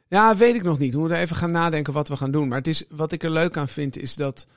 [0.09, 0.93] Ja, weet ik nog niet.
[0.93, 2.47] We moeten even gaan nadenken wat we gaan doen.
[2.47, 4.47] Maar het is, wat ik er leuk aan vind, is dat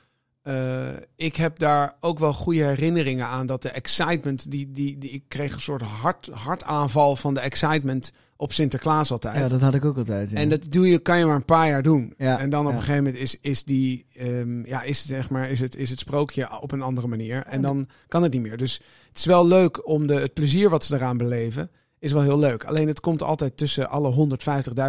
[0.43, 3.45] eh, ik heb daar ook wel goede herinneringen aan.
[3.45, 8.13] Dat de excitement, die, die, die, ik kreeg een soort hart, hartaanval van de excitement
[8.35, 9.35] op Sinterklaas altijd.
[9.35, 10.31] Ja, dat had ik ook altijd.
[10.31, 10.37] Ja.
[10.37, 12.13] En dat doe je, kan je maar een paar jaar doen.
[12.17, 12.75] Ja, en dan op ja.
[12.75, 15.89] een gegeven moment is, is, die, ehm, ja, is, het, zeg maar, is, het, is
[15.89, 17.43] het sprookje op een andere manier.
[17.45, 18.57] En dan kan het niet meer.
[18.57, 21.69] Dus het is wel leuk om de, het plezier wat ze eraan beleven,
[22.03, 22.63] is wel heel leuk.
[22.63, 24.11] Alleen het komt altijd tussen alle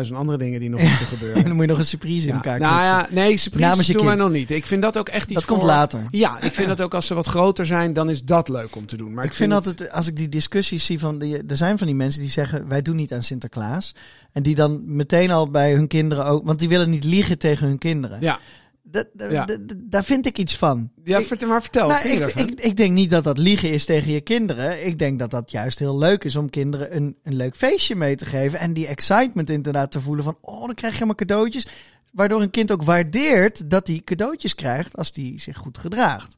[0.07, 0.89] 150.000 andere dingen die nog Ja.
[0.89, 1.37] moeten gebeuren.
[1.37, 2.35] En dan moet je nog een surprise in Ja.
[2.35, 2.97] elkaar Nou kletsen.
[2.97, 4.51] ja, nee, surprises je doen wij nog niet.
[4.51, 6.01] Ik vind dat ook echt iets dat komt later.
[6.11, 8.87] Ja, ik vind dat ook als ze wat groter zijn, dan is dat leuk om
[8.87, 9.15] te doen.
[9.15, 11.97] Maar ik vind altijd, als ik die discussies zie van, die, er zijn van die
[11.97, 13.95] mensen die zeggen, wij doen niet aan Sinterklaas.
[14.33, 17.67] En die dan meteen al bij hun kinderen ook, want die willen niet liegen tegen
[17.67, 18.21] hun kinderen.
[18.21, 18.39] Ja,
[18.87, 19.47] Dat, Ja.
[19.77, 20.91] daar vind ik iets van.
[21.05, 21.89] ja Ik- vertel, maar vertel.
[21.89, 24.87] Nou, ik, ik, ik denk niet dat dat liegen is tegen je kinderen.
[24.87, 28.17] Ik denk dat dat juist heel leuk is om kinderen een, een leuk feestje mee
[28.17, 28.59] te geven.
[28.59, 31.67] En die excitement inderdaad te voelen van, oh, dan krijg je allemaal cadeautjes.
[32.13, 36.37] Waardoor een kind ook waardeert dat hij cadeautjes krijgt als hij zich goed gedraagt.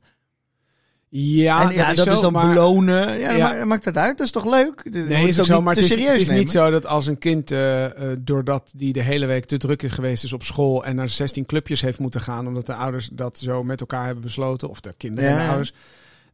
[1.18, 3.18] Ja, en ja, dat is, zo, dan maar- belonen.
[3.18, 4.18] Ja, maakt dat uit?
[4.18, 4.82] Dat is toch leuk?
[4.90, 6.42] Nee, je is ook zo, niet maar te het is, serieus het is nemen?
[6.42, 7.86] niet zo dat als een kind, eh,
[8.18, 11.46] doordat die de hele week te druk is geweest is op school en naar 16
[11.46, 14.94] clubjes heeft moeten gaan, omdat de ouders dat zo met elkaar hebben besloten, of de
[14.96, 15.72] kinderen en de ouders,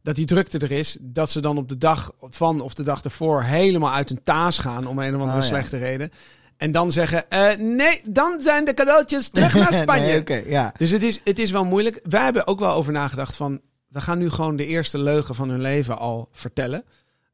[0.01, 3.03] dat die drukte er is, dat ze dan op de dag van of de dag
[3.03, 6.11] ervoor helemaal uit hun taas gaan om een of andere Oh, slechte reden.
[6.57, 10.23] En dan zeggen, eh, nee, dan zijn de cadeautjes terug naar Spanje.
[10.27, 10.73] nee, ja.
[10.77, 11.99] Dus het is, het is wel moeilijk.
[12.03, 13.59] Wij hebben ook wel over nagedacht van...
[13.93, 16.83] we gaan nu gewoon de eerste leugen van hun leven al vertellen.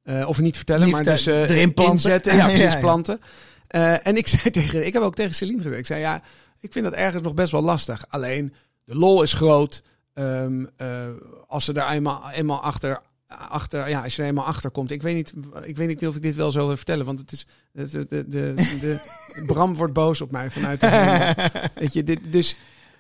[0.04, 1.94] Eh, of niet vertellen, Niet maar dus eh, erin planten.
[1.96, 2.36] inzetten.
[2.38, 2.80] Ja, precies, Ja, ja.
[2.80, 3.22] planten.
[3.68, 4.86] Eh, en ik zei tegen...
[4.86, 5.80] Ik heb ook tegen Celine gezegd.
[5.80, 6.22] Ik zei, ja,
[6.60, 8.06] ik vind dat ergens nog best wel lastig.
[8.10, 9.84] Alleen, de lol is groot.
[10.14, 11.08] Ehm, eh,
[11.48, 13.02] als ze daar eenmaal, eenmaal achter...
[13.50, 14.92] Achter, ja, als je er eenmaal achter komt.
[14.92, 17.06] Ik weet niet, ik weet niet of ik dit wel zo wil vertellen.
[17.06, 17.46] Want het is.
[17.74, 19.00] het- De, de, de, de,
[19.48, 21.34] Bram wordt boos op mij vanuit de.
[21.76, 22.56] Weet je, dit, dus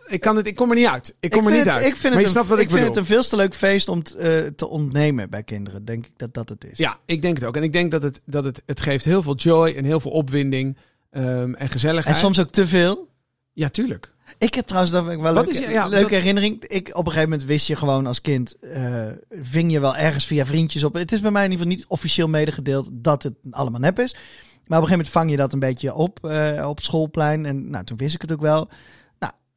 [0.09, 1.15] ik, kan het, ik kom er niet uit.
[1.19, 1.85] Ik kom ik er niet het, uit.
[1.85, 4.03] Ik vind, maar het, een, ik, ik vind het een veel te leuk feest om
[4.03, 5.85] t- eh, te ontnemen bij kinderen.
[5.85, 6.77] Denk ik dat dat het is.
[6.77, 7.55] Ja, ik denk het ook.
[7.55, 10.11] En ik denk dat het, dat het, het geeft heel veel joy en heel veel
[10.11, 10.77] opwinding
[11.11, 12.15] ehm, en gezelligheid.
[12.15, 13.07] En soms ook te veel.
[13.53, 14.13] Ja, tuurlijk.
[14.37, 16.63] Ik heb trouwens dat ik wel Wat leuke, is je- ja, leuke dat- herinnering.
[16.65, 20.25] Ik, op een gegeven moment wist je gewoon als kind, eh, ving je wel ergens
[20.25, 20.93] via vriendjes op.
[20.93, 24.13] Het is bij mij in ieder geval niet officieel medegedeeld dat het allemaal nep is.
[24.13, 27.45] Maar op een gegeven moment vang je dat een beetje op eh, op schoolplein.
[27.45, 28.69] En nou, toen wist ik het ook wel.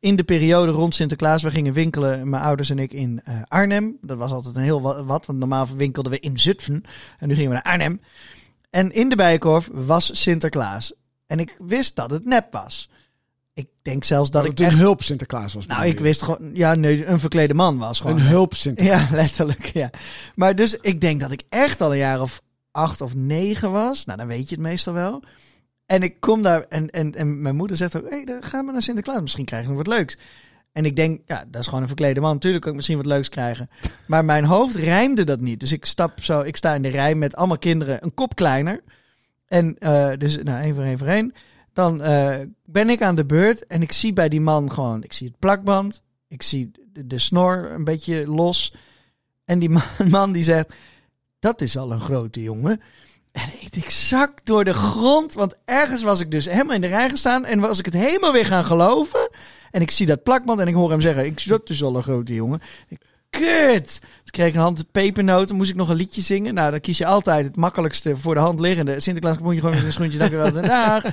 [0.03, 3.99] In de periode rond Sinterklaas, we gingen winkelen, mijn ouders en ik, in eh, Arnhem.
[4.01, 6.83] Dat was altijd een heel wa- wat, want normaal winkelden we in Zutphen.
[7.19, 8.01] En nu gingen we naar Arnhem.
[8.71, 10.93] En in de Bijenkorf was Sinterklaas.
[11.27, 12.89] En ik wist dat het nep was.
[13.55, 15.67] Ik denk zelfs dat Dat ik echt een hulp Sinterklaas was.
[15.67, 18.17] nou, ik wist gewoon, ja, nee, een verklede man was gewoon.
[18.17, 19.09] Een hulp Sinterklaas.
[19.11, 19.91] Ja, letterlijk, ja.
[20.35, 24.05] Maar dus ik denk dat ik echt al een jaar of acht of negen was.
[24.05, 25.23] Nou, dan weet je het meestal wel.
[25.93, 28.67] En ik kom daar en, en, en mijn moeder zegt ook, hé, hey, dan gaan
[28.67, 29.21] we naar Sinterklaas.
[29.21, 30.19] Misschien krijgen we wat leuks.
[30.73, 32.33] En ik denk, ja, dat is gewoon een verklede man.
[32.33, 33.71] Natuurlijk kan ik misschien wat leuks krijgen.
[34.07, 35.61] Maar mijn hoofd rijmde dat niet.
[35.61, 38.81] Dus ik stap zo, ik sta in de rij met allemaal kinderen een kop kleiner.
[39.47, 41.33] En eh, dus, nou, één voor één voor één.
[41.73, 45.13] Dan eh, ben ik aan de beurt en ik zie bij die man gewoon, ik
[45.13, 46.03] zie het plakband.
[46.29, 48.75] Ik zie de, de snor een beetje los.
[49.45, 50.73] En die man, man die zegt,
[51.39, 52.81] dat is al een grote jongen.
[53.33, 56.87] En ik, ik zak door de grond, want ergens was ik dus helemaal in de
[56.87, 59.31] rij gestaan en was ik het helemaal weer gaan geloven.
[59.71, 62.03] En ik zie dat plakband en ik hoor hem zeggen, ik, dat is al een
[62.03, 62.61] grote jongen.
[63.31, 63.99] Kut!
[64.01, 66.55] Toen kreeg ik een hand pepernoten, moest ik nog een liedje zingen.
[66.55, 69.01] Nou, dan kies je altijd het makkelijkste voor de hand liggende.
[69.01, 71.05] Sinterklaas moet je gewoon met een schoentje, dank u wel, dag.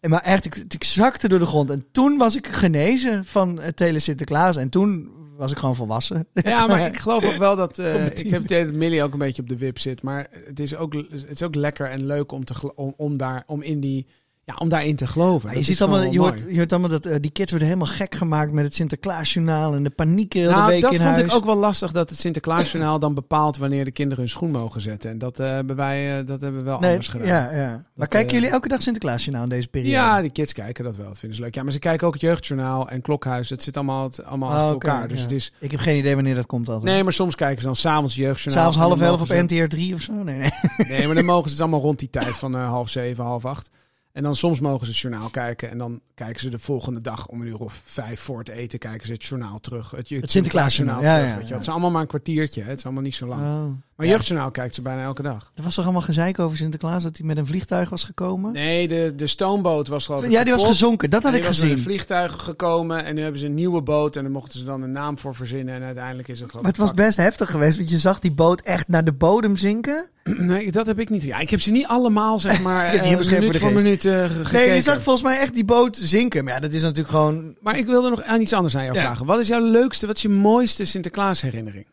[0.00, 1.70] En Maar echt, ik, ik zakte door de grond.
[1.70, 4.56] En toen was ik genezen van het hele Sinterklaas.
[4.56, 6.26] En toen was ik gewoon volwassen.
[6.32, 7.78] Ja, maar ik geloof ook wel dat.
[7.78, 10.02] eh, ik heb het idee dat Millie ook een beetje op de wip zit.
[10.02, 13.42] Maar het is ook, het is ook lekker en leuk om, te, om, om, daar,
[13.46, 14.06] om, in die,
[14.46, 15.48] ja, om daarin te geloven.
[15.48, 17.90] Dat je ziet allemaal, je hoort, je hoort allemaal dat eh, die kids worden helemaal
[17.94, 21.10] gek gemaakt met het Sinterklaasjournaal en de paniek heel de Nou, week dat in vond
[21.10, 21.26] huis.
[21.26, 24.80] ik ook wel lastig dat het Sinterklaasjournaal dan bepaalt wanneer de kinderen hun schoen mogen
[24.80, 25.10] zetten.
[25.10, 27.26] En dat, eh, hebben wij eh, dat hebben we wel Nee, anders gedaan.
[27.26, 27.68] ja, ja.
[27.70, 29.92] Maar Dat, kijken jullie elke dag Sinterklaasjournaal in deze periode?
[29.94, 31.06] Ja, die kids kijken dat wel.
[31.06, 31.54] Dat vinden ze leuk.
[31.54, 33.50] Ja, maar ze kijken ook het jeugdjournaal en klokhuis.
[33.50, 35.08] Het zit allemaal, het- allemaal Oh, achter elkaar.
[35.08, 35.22] Dus ja.
[35.24, 35.52] het is.
[35.60, 36.92] Ik heb geen idee wanneer dat komt altijd.
[36.92, 38.72] Nee, maar soms kijken ze dan s'avonds jeugdjournaal.
[38.72, 40.12] S'avonds half elf op NTR 3 of zo?
[40.12, 40.50] Nee, nee.
[40.88, 43.70] Nee, maar dan mogen ze het allemaal rond die tijd van half zeven, half acht.
[44.14, 45.70] En dan soms mogen ze het journaal kijken.
[45.70, 48.78] En dan kijken ze de volgende dag om een uur of vijf voor het eten.
[48.78, 49.90] Kijken ze het journaal terug.
[49.90, 51.54] Het, het Sinterklaasjournaal, ja, terug, ja, weet je ja.
[51.54, 52.62] Het is allemaal maar een kwartiertje.
[52.62, 52.68] Hè.
[52.68, 53.42] Het is allemaal niet zo lang.
[53.42, 53.70] Oh.
[53.96, 54.12] Maar Ja.
[54.12, 55.50] jeugdjournaal kijkt ze bijna elke dag.
[55.54, 58.52] Er was toch allemaal gezeik over Sinterklaas dat hij met een vliegtuig was gekomen?
[58.52, 61.10] Nee, de, de stoomboot was geloof ik ja, die was gezonken.
[61.10, 61.70] Dat had ik die gezien.
[61.70, 63.04] een vliegtuig gekomen.
[63.04, 64.16] En nu hebben ze een nieuwe boot.
[64.16, 65.74] En daar mochten ze dan een naam voor verzinnen.
[65.74, 66.62] En uiteindelijk is het gewoon...
[66.62, 69.56] Maar het was best heftig geweest, want je zag die boot echt naar de bodem
[69.56, 70.08] zinken.
[70.38, 71.22] Nee, dat heb ik niet.
[71.22, 73.84] Ja, ik heb ze niet allemaal, zeg maar, niet eh, opgeschreven minuut voor voor de
[73.84, 74.66] minuut eh, gekeken.
[74.66, 76.44] Nee, je zag volgens mij echt die boot zinken.
[76.44, 77.56] Maar ja, dat is natuurlijk gewoon...
[77.60, 79.02] Maar ik wilde nog aan iets anders aan jou Ja.
[79.02, 79.26] vragen.
[79.26, 81.86] Wat is jouw leukste, wat is je mooiste Sinterklaas herinnering?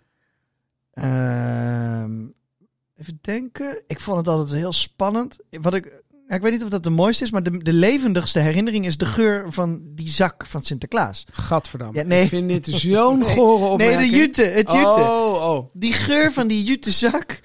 [1.02, 2.28] Ehm,
[2.96, 3.84] even denken.
[3.88, 5.38] Ik vond het altijd heel spannend.
[5.50, 8.40] Wat ik, ja, ik weet niet of dat de mooiste is, maar de, de levendigste
[8.40, 11.26] herinnering is de geur van die zak van Sinterklaas.
[11.32, 11.98] Gadverdamme.
[11.98, 12.24] Ja, nee.
[12.24, 13.30] Ik vind dit zo'n Nee.
[13.30, 14.86] gore Nee, de jute, het jute.
[14.86, 15.70] Oh, oh.
[15.74, 17.40] Die geur van die jute zak.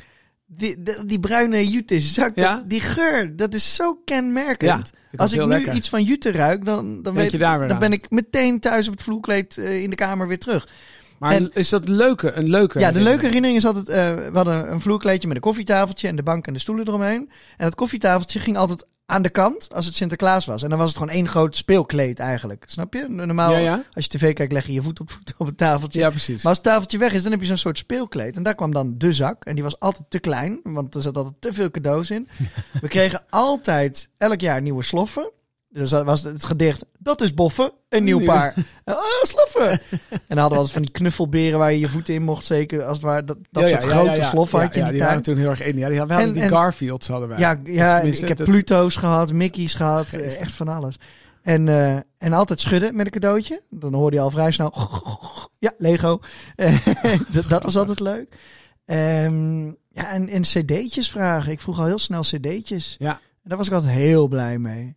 [0.48, 2.36] Die, die, die bruine jute zak.
[2.36, 2.64] Ja?
[2.66, 4.92] die geur, dat is zo kenmerkend.
[4.92, 5.74] Ja, ik Als ik nu lekker.
[5.74, 8.86] iets van jute ruik, dan, dan, weet, je daar weer dan ben ik meteen thuis
[8.86, 10.68] op het vloerkleed eh, in de kamer weer terug.
[11.18, 14.30] Maar En- is dat leuke, een leuke Ja, de leuke herinnering is altijd, eh, we
[14.36, 17.30] hadden een vloerkleedje met een koffietafeltje en de bank en de stoelen eromheen.
[17.56, 20.62] En dat koffietafeltje ging altijd aan de kant als het Sinterklaas was.
[20.62, 22.64] En dan was het gewoon één groot speelkleed eigenlijk.
[22.66, 23.06] Snap je?
[23.08, 23.82] Normaal, Ja, ja?
[23.92, 26.00] als je tv kijkt, leg je je voet op, voet op het tafeltje.
[26.00, 26.36] Ja, precies.
[26.42, 28.36] Maar als het tafeltje weg is, dan heb je zo'n soort speelkleed.
[28.36, 29.44] En daar kwam dan de zak.
[29.44, 32.28] En die was altijd te klein, want er zat altijd te veel cadeaus in.
[32.82, 35.30] We kregen altijd elk jaar nieuwe sloffen.
[35.68, 38.26] Dus dat was het gedicht, dat is boffen, een nieuw Nieuw.
[38.26, 38.54] paar.
[38.84, 39.70] Oh, sloffen!
[39.70, 39.78] en
[40.10, 42.82] dan hadden we altijd van die knuffelberen waar je je voeten in mocht zeker.
[42.84, 44.22] Als het ware, dat, dat Ja, soort ja, grote ja, ja.
[44.24, 45.76] sloffen Ja, had je ja, in die waren toen heel erg in.
[45.78, 47.38] Ja, die, we hadden En- die en- Garfields hadden wij.
[47.38, 50.96] Ja, ja ik heb Pluto's gehad, Mickey's gehad, eh, echt van alles.
[51.42, 53.62] En, eh, en altijd schudden met een cadeautje.
[53.70, 54.74] Dan hoorde je al vrij snel,
[55.58, 56.20] ja, Lego.
[57.32, 58.36] Dat, dat was altijd leuk.
[58.84, 61.52] Ehm, ja, en, en cd'tjes vragen.
[61.52, 62.96] Ik vroeg al heel snel cd'tjes.
[62.98, 63.10] Ja.
[63.12, 64.96] En daar was ik altijd heel blij mee.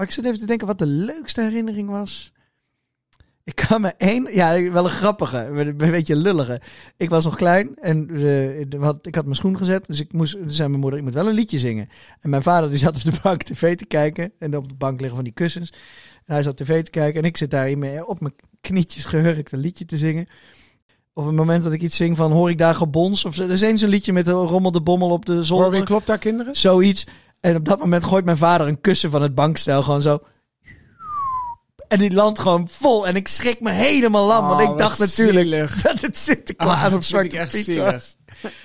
[0.00, 2.32] Maar ik zit even te denken wat de leukste herinnering was.
[3.44, 6.60] Ik kan me één, ja, wel een grappige, een beetje een lullige.
[6.96, 8.60] Ik was nog klein en eh,
[9.02, 11.34] ik had mijn schoen gezet, dus ik moest, zei mijn moeder, ik moet wel een
[11.34, 11.88] liedje zingen.
[12.20, 14.96] En mijn vader die zat op de bank tv te kijken en op de bank
[14.98, 15.70] liggen van die kussens.
[16.24, 19.52] En hij zat tv te kijken en ik zit daar in op mijn knietjes gehurkt
[19.52, 20.26] een liedje te zingen.
[21.12, 23.42] Op het moment dat ik iets zing van hoor ik daar gebons of zo.
[23.42, 25.70] Er is eens zo'n liedje met de rommel de bommel op de Hoor zolder.
[25.70, 26.54] wie klopt daar kinderen?
[26.54, 27.06] Zoiets.
[27.40, 30.18] En op dat moment gooit mijn vader een kussen van het bankstel gewoon zo.
[31.90, 33.06] En die landt gewoon vol.
[33.06, 34.46] En ik schrik me helemaal lam.
[34.48, 35.74] want Oh, ik dacht natuurlijk zielig.
[35.82, 38.16] dat het Sinterklaas Ah, of dat vind Zwarte Piet was.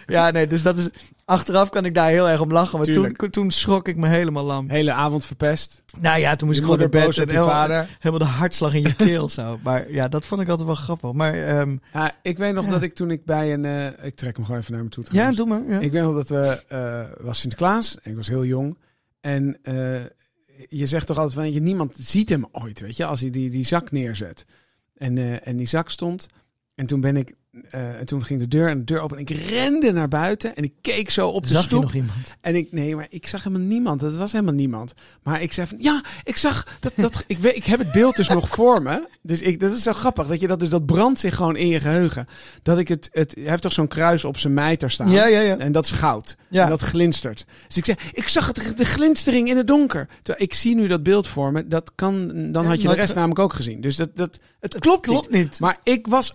[0.06, 0.88] Ja, nee, dus dat is...
[1.26, 2.78] Achteraf kan ik daar heel erg om lachen.
[2.78, 3.32] Maar toen, Tuurlijk.
[3.34, 4.70] toen schrok ik me helemaal lam.
[4.70, 5.84] Hele avond verpest.
[6.00, 7.18] Nou ja, toen moest Je ik gewoon naar bed.
[7.18, 7.88] op En helemaal, vader.
[8.00, 9.60] helemaal de hartslag in je keel zo.
[9.64, 11.12] Maar ja, dat vond ik altijd wel grappig.
[11.12, 12.72] Maar ehm, Ja, ik weet nog Ja.
[12.72, 13.66] dat ik toen ik bij een...
[13.66, 15.04] eh, ik trek hem gewoon even naar me toe.
[15.12, 15.62] ja, doe maar.
[15.68, 15.80] Ja.
[15.80, 16.64] Ik weet nog dat we...
[16.68, 17.98] eh was Sinterklaas.
[18.04, 18.78] Ik was heel jong.
[19.22, 19.76] En eh,
[20.70, 21.52] je zegt toch altijd van...
[21.52, 23.06] Je, niemand ziet hem ooit, weet je.
[23.06, 24.46] Als hij die, die zak neerzet.
[24.94, 26.28] En, eh, en die zak stond.
[26.76, 27.36] En toen ben ik...
[27.70, 29.18] eh, en toen ging de deur en de deur open.
[29.18, 30.56] En ik rende naar buiten.
[30.56, 31.82] En ik keek zo op de Zag je stoep.
[31.82, 32.36] nog iemand?
[32.42, 34.02] En ik, nee, maar ik zag helemaal niemand.
[34.02, 34.94] Het was helemaal niemand.
[35.24, 38.16] Maar ik zei van, ja, ik zag dat, dat ik, weet, ik heb het beeld
[38.16, 39.08] dus nog voor me.
[39.22, 41.68] Dus ik, dat is zo grappig, dat je dat dus, dat brandt zich gewoon in
[41.68, 42.26] je geheugen.
[42.64, 45.10] Dat ik het, het, hij heeft toch zo'n kruis op zijn mijter staan.
[45.10, 45.58] Ja, ja, ja.
[45.58, 46.38] En dat is goud.
[46.48, 46.64] Ja.
[46.64, 47.46] En dat glinstert.
[47.68, 50.08] Dus ik zei, ik zag het, de glinstering in het donker.
[50.22, 51.68] Terwijl ik zie nu dat beeld voor me.
[51.68, 53.82] Dat kan, dan had je de rest namelijk ook gezien.
[53.82, 55.44] Dus dat, dat, het klopt, Klopt niet.
[55.44, 55.60] niet.
[55.60, 56.34] Maar ik was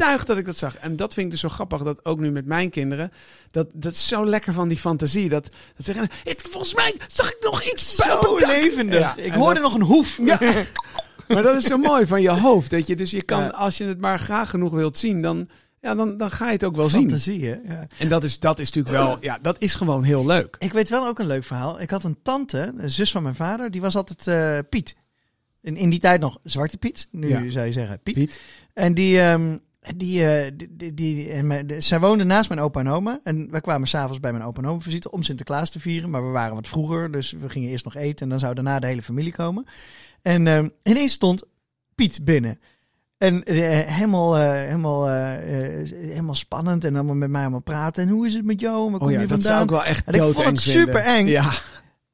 [0.00, 0.76] overtuigd dat ik dat zag.
[0.76, 3.12] En dat vind ik dus zo grappig, dat ook nu met mijn kinderen.
[3.50, 5.28] Dat, dat is zo lekker van die fantasie.
[5.28, 5.44] Dat,
[5.76, 8.98] dat zeggen, ik, volgens mij zag ik nog iets Zo levendig.
[9.00, 10.18] Ja, ik hoorde dat- nog een hoef.
[10.24, 10.38] Ja.
[11.28, 12.70] Maar dat is zo mooi van je hoofd.
[12.70, 15.48] Dat je, dus je kan, als je het maar graag genoeg wilt zien, dan,
[15.80, 17.00] ja, dan, dan ga je het ook wel zien.
[17.00, 17.56] Fantasie, hè?
[17.74, 17.86] Ja.
[17.98, 20.56] En dat is, dat is natuurlijk wel, ja, dat is gewoon heel leuk.
[20.58, 21.80] Ik weet wel ook een leuk verhaal.
[21.80, 24.96] Ik had een tante, een zus van mijn vader, die was altijd eh, Piet.
[25.62, 27.08] In, in die tijd nog Zwarte Piet.
[27.10, 27.50] Nu Ja.
[27.50, 28.14] zou je zeggen Piet.
[28.14, 28.40] Piet.
[28.74, 29.56] En die, ehm,
[29.96, 33.20] die, eh, die, die, die- en mijn- de- zij woonde naast mijn opa en oma.
[33.22, 36.10] En wij kwamen s'avonds bij mijn opa en oma visite om Sinterklaas te vieren.
[36.10, 38.22] Maar we waren wat vroeger, dus we gingen eerst nog eten.
[38.24, 39.66] En dan zou daarna de hele familie komen.
[40.22, 41.42] En ehm, ineens stond
[41.94, 42.58] Piet binnen.
[43.18, 43.56] En eh,
[43.94, 46.84] helemaal, eh, helemaal, helemaal spannend.
[46.84, 48.02] En allemaal met mij allemaal praten.
[48.02, 48.90] En hoe is het met jou?
[48.90, 49.52] Waar kom Oh ja, je dat vandaan?
[49.52, 51.26] zou ik wel echt En ik vond het super eng.
[51.26, 51.52] Ja.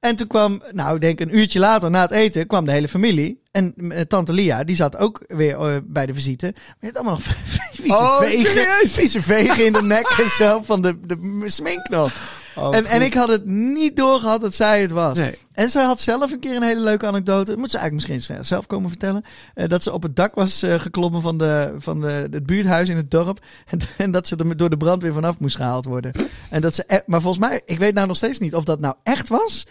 [0.00, 2.88] En toen kwam, nou, ik denk een uurtje later na het eten, kwam de hele
[2.88, 3.42] familie.
[3.50, 6.52] En eh, tante Lia, die zat ook weer eh, bij de visite.
[6.54, 7.22] Maar je had allemaal nog
[7.72, 12.12] vieze, Oh, vegen, vieze vegen in de nek en zo van de, de smink nog.
[12.56, 15.18] Oh, en, en ik had het niet doorgehad dat zij het was.
[15.18, 15.34] Nee.
[15.52, 17.50] En zij had zelf een keer een hele leuke anekdote.
[17.50, 19.22] Dat moet ze eigenlijk misschien zelf komen vertellen.
[19.54, 22.96] Eh, dat ze op het dak was geklommen van, de, van de, het buurthuis in
[22.96, 23.44] het dorp.
[23.66, 26.12] En, en dat ze er door de brandweer vanaf moest gehaald worden.
[26.50, 28.80] En dat ze, e- maar volgens mij, ik weet nou nog steeds niet of dat
[28.80, 29.66] nou echt was.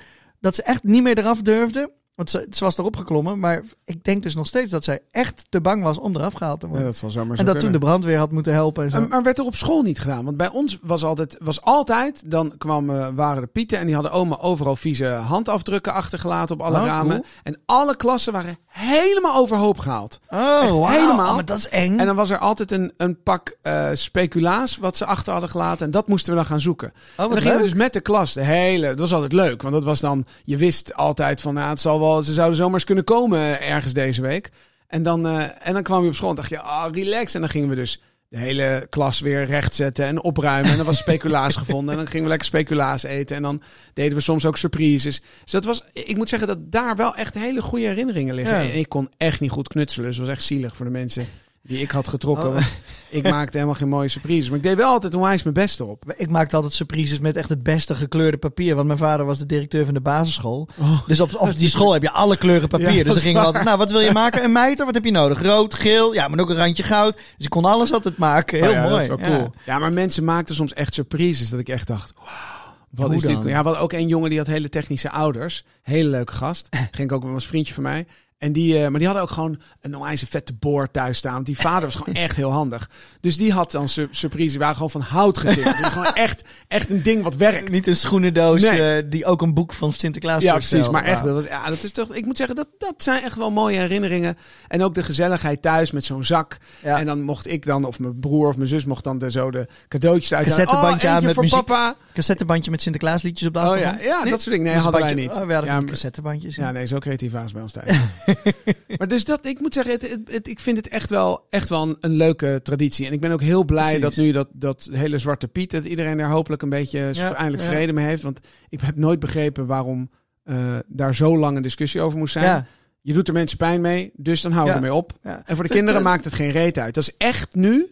[0.46, 1.92] Dat ze echt niet meer eraf durfde.
[2.16, 3.40] Want ze, ze was erop geklommen.
[3.40, 6.60] Maar ik denk dus nog steeds dat zij echt te bang was om eraf gehaald
[6.60, 6.88] te Ja, worden.
[6.92, 9.00] dat zal zomaar zo en dat toen de brandweer had moeten helpen en zo.
[9.00, 10.26] Maar- Maar werd er op school niet gedaan?
[10.26, 14.12] Want bij ons was altijd, was altijd dan kwamen, waren de pieten en die hadden
[14.12, 17.16] oma overal vieze handafdrukken achtergelaten op alle Oh, ramen.
[17.16, 17.26] cool.
[17.44, 20.20] En alle klassen waren helemaal overhoop gehaald.
[20.30, 20.86] oh, wauw.
[20.86, 21.30] helemaal.
[21.30, 21.98] Oh, maar dat is eng.
[22.00, 25.86] En dan was er altijd een, een pak eh, speculaas wat ze achter hadden gelaten.
[25.86, 26.94] En dat moesten we dan gaan zoeken.
[27.18, 28.88] oh, en dan gingen we dus met de klas de hele...
[28.88, 30.26] Dat was altijd leuk, want dat was dan...
[30.44, 33.94] Je wist altijd van, nou, het zal wel, ze zouden zomaar eens kunnen komen ergens
[33.94, 34.50] deze week.
[34.88, 37.34] En dan, eh, en dan kwam je op school en dacht je, ah, relax.
[37.34, 40.72] En dan gingen we dus de hele klas weer rechtzetten en opruimen.
[40.72, 41.92] En dan was speculaas gevonden.
[41.92, 43.36] En dan gingen we lekker speculaas eten.
[43.36, 43.62] En dan
[43.94, 45.22] deden we soms ook surprises.
[45.44, 48.64] Dus dat was, ik moet zeggen dat daar wel echt hele goede herinneringen liggen.
[48.64, 48.70] Ja.
[48.70, 50.08] En ik kon echt niet goed knutselen.
[50.08, 51.26] Dus het was echt zielig voor de mensen
[51.68, 52.48] die ik had getrokken.
[52.48, 52.54] Oh.
[52.54, 52.76] Want
[53.10, 54.48] ik maakte helemaal geen mooie surprises.
[54.50, 56.14] Maar ik deed wel altijd onwijs mijn best erop.
[56.18, 58.76] Ik maakte altijd surprises met echt het beste gekleurde papier.
[58.76, 60.68] Want mijn vader was de directeur van de basisschool.
[60.80, 61.08] Oh.
[61.08, 62.88] Dus op, op die school heb je alle kleuren papier.
[62.92, 64.44] Ja, dus dan is gingen we altijd, nou wat wil je maken?
[64.44, 65.42] Een mijter, wat heb je nodig?
[65.42, 67.14] Rood, geel, ja, maar ook een randje goud.
[67.14, 68.58] Dus ik kon alles altijd maken.
[68.60, 69.08] Heel Oh ja, mooi.
[69.08, 69.38] Dat is wel Ja.
[69.38, 69.54] cool.
[69.66, 69.80] Ja.
[69.80, 72.56] maar mensen maakten soms echt surprises dat ik echt dacht, wauw.
[72.90, 73.38] Wat Hoe is dit?
[73.38, 75.64] Ja, we hadden ook een jongen die had hele technische ouders.
[75.82, 76.68] Hele leuke gast.
[76.92, 78.06] Ging ik ook met een vriendje van mij.
[78.38, 81.34] En die, eh, maar die hadden ook gewoon een onwijs vette boor thuis staan.
[81.34, 82.90] Want die vader was gewoon echt heel handig.
[83.22, 84.50] Dus die had dan sur surprise.
[84.50, 85.78] Die waren gewoon van hout getild.
[85.78, 87.72] dus gewoon echt, echt een ding wat werkt.
[87.72, 88.98] Niet een schoenendoos Nee.
[88.98, 90.90] eh, die ook een boek van Sinterklaas Ja, precies.
[90.90, 93.36] Maar echt, dat was, ja, dat is toch, ik moet zeggen, dat, dat zijn echt
[93.36, 94.38] wel mooie herinneringen.
[94.68, 96.58] En ook de gezelligheid thuis met zo'n zak.
[96.84, 97.00] Ja.
[97.00, 99.52] En dan mocht ik dan, of mijn broer of mijn zus mocht dan de, zo
[99.52, 100.46] de cadeautjes uit.
[100.46, 101.66] Cassettebandje oh, aan met voor muziek.
[101.66, 101.96] papa.
[102.14, 104.32] Cassettebandje met Sinterklaasliedjes op de Oh ja, ja Nee?
[104.32, 104.64] dat soort dingen.
[104.66, 105.32] Nee, Was hadden wij niet.
[105.32, 106.56] Oh, we hadden ja, cassettebandjes.
[106.56, 107.92] ja, nee, zo creatief ze bij ons thuis.
[108.98, 111.70] maar dus dat, ik moet zeggen, het, het- het- ik vind het echt wel, echt
[111.70, 113.06] wel een, een leuke traditie.
[113.08, 114.16] En ik ben ook heel blij Precies.
[114.16, 117.64] dat nu dat, dat hele Zwarte Piet, dat iedereen daar hopelijk een beetje Ja, eindelijk
[117.64, 117.70] ja.
[117.70, 118.22] vrede mee heeft.
[118.22, 120.10] Want ik heb nooit begrepen waarom
[120.44, 120.56] eh,
[120.88, 122.46] daar zo lang een discussie over moest zijn.
[122.46, 122.66] Ja,
[123.02, 124.76] Je doet er mensen pijn mee, dus dan hou je Ja.
[124.76, 125.12] ermee op.
[125.22, 126.94] En voor de kinderen dat- maakt het geen reet uit.
[126.94, 127.92] Dat is echt nu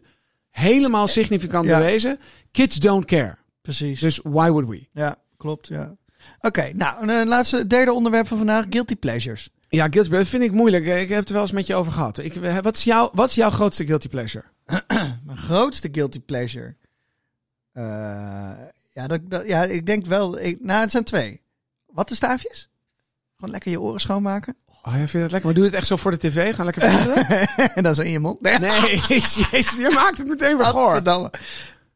[0.49, 2.19] helemaal significant bewezen.
[2.51, 3.35] Kids don't care.
[3.61, 3.99] Precies.
[3.99, 4.87] Dus why would we?
[4.91, 5.67] Ja, klopt.
[5.67, 5.95] Ja.
[6.39, 9.49] Oké, nou, een eh, laatste, derde onderwerp van vandaag: guilty pleasures.
[9.73, 10.85] Ja, guilty pleasure vind ik moeilijk.
[10.85, 12.17] Ik heb het er wel eens met je over gehad.
[12.17, 14.43] Ik, eh, wat, is jouw, wat is jouw grootste guilty pleasure?
[15.25, 16.75] Mijn grootste guilty pleasure.
[17.71, 17.83] Eh,
[18.91, 20.39] ja, dat, dat- ja, ik denk wel.
[20.39, 21.41] Ik, nou, het zijn twee.
[21.87, 22.69] Wat de staafjes?
[23.35, 24.55] Gewoon lekker je oren schoonmaken.
[24.67, 25.45] Oh, ja, vind je dat lekker?
[25.45, 26.55] Maar doe je het echt zo voor de tv?
[26.55, 27.47] Gaan lekker vliegen?
[27.75, 28.41] en dan zo in je mond.
[28.41, 31.01] Nee, nee, jezus, je maakt het meteen weer goor.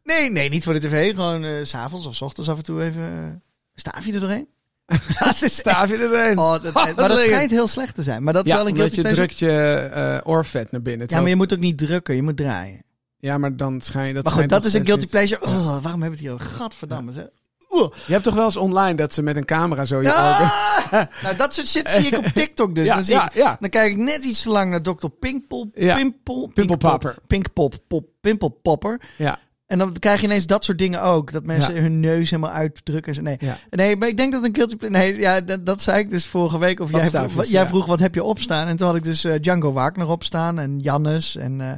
[0.04, 1.13] Nee, nee, niet voor de tv.
[1.16, 3.02] Gewoon eh, s s'avonds of s ochtends af en toe even.
[3.04, 3.36] eh,
[3.76, 4.48] staafje er doorheen.
[5.19, 6.38] dat is Staaf je erin?
[6.38, 8.23] Oh, dat, maar dat schijnt heel slecht te zijn.
[8.23, 9.26] Maar dat is Ja, wel een guilty je pleasure.
[9.28, 11.08] drukt je eh, oorvet naar binnen.
[11.10, 12.15] Ja, maar je moet ook niet drukken.
[12.15, 12.84] Je moet draaien.
[13.17, 14.13] ja, maar dan schijn je...
[14.13, 15.41] Dat maar goed, schijnt dat is een guilty pleasure.
[15.41, 16.45] Oh, waarom hebben we het hier over?
[16.45, 17.32] Gadverdamme.
[17.69, 17.89] Oeh.
[18.06, 20.23] Je hebt toch wel eens online dat ze met een camera zo je ogen...
[20.23, 20.91] Ah!
[21.23, 22.88] nou, dat soort shit zie ik op TikTok dus.
[22.88, 23.58] ja, dan, zie ja, ik, ja.
[23.60, 25.08] dan kijk ik net iets te lang naar Dr.
[25.19, 25.71] Pinkpop.
[25.76, 25.95] Ja.
[25.95, 27.15] Pimpel, Pimpelpopper.
[27.28, 27.76] Pinkpop.
[27.88, 29.02] Pop, Pimpelpopper.
[29.17, 29.39] Ja.
[29.67, 31.32] En dan krijg je ineens dat soort dingen ook.
[31.32, 31.82] Dat mensen Ja.
[31.82, 33.23] hun neus helemaal uitdrukken.
[33.23, 33.38] Nee.
[33.39, 33.58] Ja.
[33.69, 34.75] nee, maar ik denk dat een guilty.
[34.88, 36.80] Nee, ja, dat, dat zei ik dus vorige week.
[36.80, 37.67] Of jij, vroeg, jij ja.
[37.67, 38.67] vroeg, wat heb je opstaan?
[38.67, 40.60] En toen had ik dus eh, Django Wagner opstaan.
[40.60, 41.36] En Jannes.
[41.36, 41.71] En eh,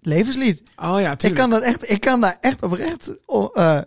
[0.00, 0.62] Levenslied.
[0.76, 1.40] Oh ja, Ik tuurlijk.
[1.40, 3.10] kan, dat echt, ik kan daar echt oprecht...
[3.26, 3.80] oh, eh,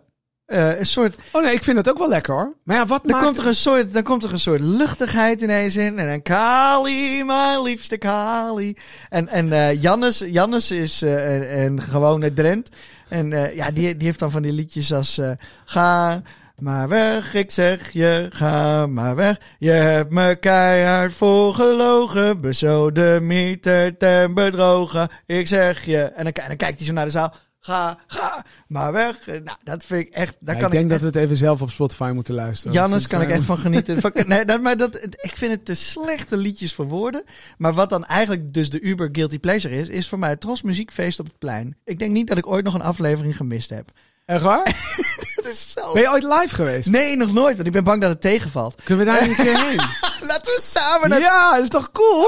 [0.79, 2.55] een soort Oh nee, ik vind dat ook wel lekker hoor.
[2.63, 3.25] Maar ja, wat dan maakt...
[3.25, 5.99] komt, er een soort, dan komt er een soort luchtigheid ineens in.
[5.99, 8.77] En dan Kali, mijn liefste Kali.
[9.09, 12.69] En, en Jannes, Jannes is een, een gewone Drent.
[13.09, 15.17] En eh, ja, die, die heeft dan van die liedjes als...
[15.17, 15.31] eh,
[15.65, 16.21] ga
[16.59, 19.37] maar weg, ik zeg je, ga maar weg.
[19.57, 25.07] Je hebt me keihard voorgelogen, besodemieterd en bedrogen.
[25.25, 26.01] Ik zeg je...
[26.01, 27.33] En dan kijkt hij zo naar de zaal.
[27.61, 29.27] Ga, ga maar weg.
[29.27, 30.35] Eh, Nou, dat vind ik echt...
[30.39, 32.73] Daar Ja, kan ik denk dat we het even zelf op Spotify moeten luisteren.
[32.73, 33.99] Jannes kan ik echt van genieten.
[34.01, 37.23] Van- nee, dat, maar dat, ik vind het te slechte liedjes voor woorden.
[37.57, 40.61] Maar wat dan eigenlijk dus de Uber Guilty Pleasure is, is voor mij het Tros
[40.61, 41.77] Muziekfeest op het plein.
[41.85, 43.91] Ik denk niet dat ik ooit nog een aflevering gemist heb.
[44.25, 44.63] Echt waar?
[45.49, 45.93] Is zo...
[45.93, 46.89] Ben je ooit live geweest?
[46.89, 48.81] Nee, nog nooit, want ik ben bang dat het tegenvalt.
[48.83, 49.81] Kunnen we daar een keer heen?
[50.29, 51.19] Laten we samen naar...
[51.19, 52.27] Ja, dat is toch cool?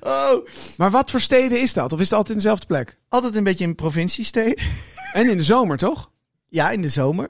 [0.00, 0.46] Oh.
[0.76, 1.92] Maar wat voor steden is dat?
[1.92, 2.98] Of is het altijd in dezelfde plek?
[3.08, 4.64] Altijd een beetje in provinciesteden.
[5.12, 6.10] En in de zomer, toch?
[6.48, 7.28] Ja, in de zomer.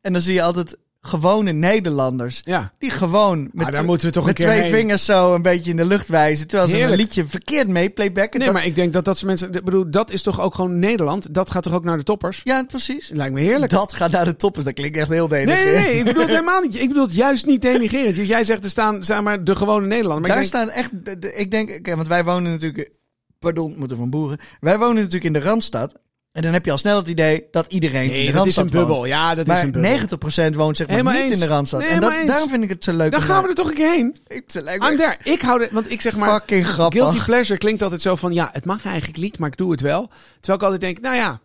[0.00, 2.40] En dan zie je altijd gewone Nederlanders.
[2.44, 2.72] Ja.
[2.78, 4.70] Die gewoon met, Ah, daar moeten we toch met keer twee heen.
[4.72, 6.46] vingers zo een beetje in de lucht wijzen.
[6.46, 8.38] Terwijl ze een liedje verkeerd mee playbacken.
[8.38, 9.52] Nee, Dat- maar ik denk dat dat soort mensen...
[9.52, 11.34] Ik bedoel, dat is toch ook gewoon Nederland?
[11.34, 12.40] Dat gaat toch ook naar de toppers?
[12.44, 13.10] Ja, precies.
[13.12, 13.72] Lijkt me heerlijk.
[13.72, 14.64] Dat gaat naar de toppers.
[14.64, 15.76] Dat klinkt echt heel Nee, denigrerend.
[15.84, 16.80] nee, nee, ik bedoel het helemaal niet.
[16.80, 18.16] Ik bedoel het juist niet denigrerend.
[18.16, 20.20] Jij zegt er staan, zeg maar, de gewone Nederlander.
[20.28, 20.76] Maar Daar ik denk, staan
[21.24, 21.38] echt...
[21.38, 21.86] ik denk...
[21.94, 22.90] want wij wonen natuurlijk...
[23.38, 24.38] Pardon, moeten van boeren.
[24.60, 25.96] Wij wonen natuurlijk in de Randstad.
[26.34, 28.70] En dan heb je al snel het idee dat iedereen in de dat is een
[28.70, 28.96] bubbel.
[28.96, 29.08] woont.
[29.08, 30.52] Ja, dat is een bubbel.
[30.52, 31.32] 90% woont zeg maar Helemaal niet eens.
[31.32, 31.80] in de Randstad.
[31.80, 33.12] Nee, en dat, daarom vind ik het zo leuk.
[33.12, 34.16] Dan gaan we er toch een keer heen.
[34.26, 35.16] Ik, there.
[35.22, 37.00] Ik hou er, want ik zeg maar, fucking grappig.
[37.00, 39.80] guilty pleasure klinkt altijd zo van, ja, het mag eigenlijk niet, maar ik doe het
[39.80, 40.10] wel.
[40.40, 41.40] Terwijl ik altijd denk, nou ja,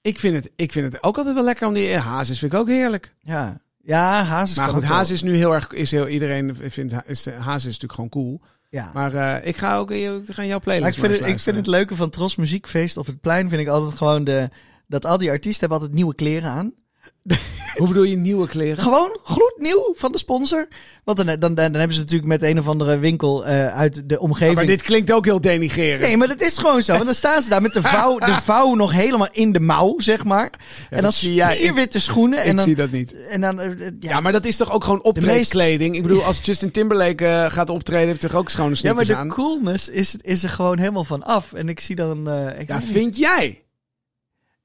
[0.00, 2.52] ik vind het, ik vind het ook altijd wel lekker om die eh, hazes vind
[2.52, 3.14] ik ook heerlijk.
[3.20, 7.26] Ja, ja Hazes Maar goed, haas is nu heel erg, is heel, iedereen vindt, is,
[7.26, 8.40] haas is natuurlijk gewoon cool.
[8.70, 8.90] Ja.
[8.94, 11.66] Maar eh, ik ga ook, ik ga jouw playlist ik vind, het, ik vind het
[11.66, 13.48] leuke van Tros Muziekfeest op het plein...
[13.48, 14.48] vind ik altijd gewoon de...
[14.86, 16.72] Dat al die artiesten hebben altijd nieuwe kleren aan.
[17.76, 18.78] Hoe bedoel je nieuwe kleren?
[18.82, 20.68] Gewoon gloednieuw van de sponsor.
[21.04, 24.08] Want dan, dan, dan, dan hebben ze natuurlijk met een of andere winkel eh, uit
[24.08, 24.54] de omgeving...
[24.54, 26.00] Maar dit klinkt ook heel denigrerend.
[26.00, 26.92] Nee, maar dat is gewoon zo.
[26.92, 29.94] Want dan staan ze daar met de vouw, de vouw nog helemaal in de mouw,
[29.98, 30.50] zeg maar.
[30.90, 31.56] en dan zie jij.
[31.88, 32.38] schoenen.
[32.38, 33.26] ik En dan, zie dat niet.
[33.26, 35.96] en dan, eh, ja, Ja, maar dat is toch ook gewoon optreedskleding?
[35.96, 39.04] Ik bedoel, als Justin Timberlake eh, gaat optreden, heeft hij toch ook schone ja, maar
[39.04, 39.28] sneakers de aan?
[39.28, 41.52] coolness is, is er gewoon helemaal van af.
[41.52, 42.28] En ik zie dan...
[42.28, 42.90] eh, ik Ja, niet.
[42.90, 43.62] vind jij?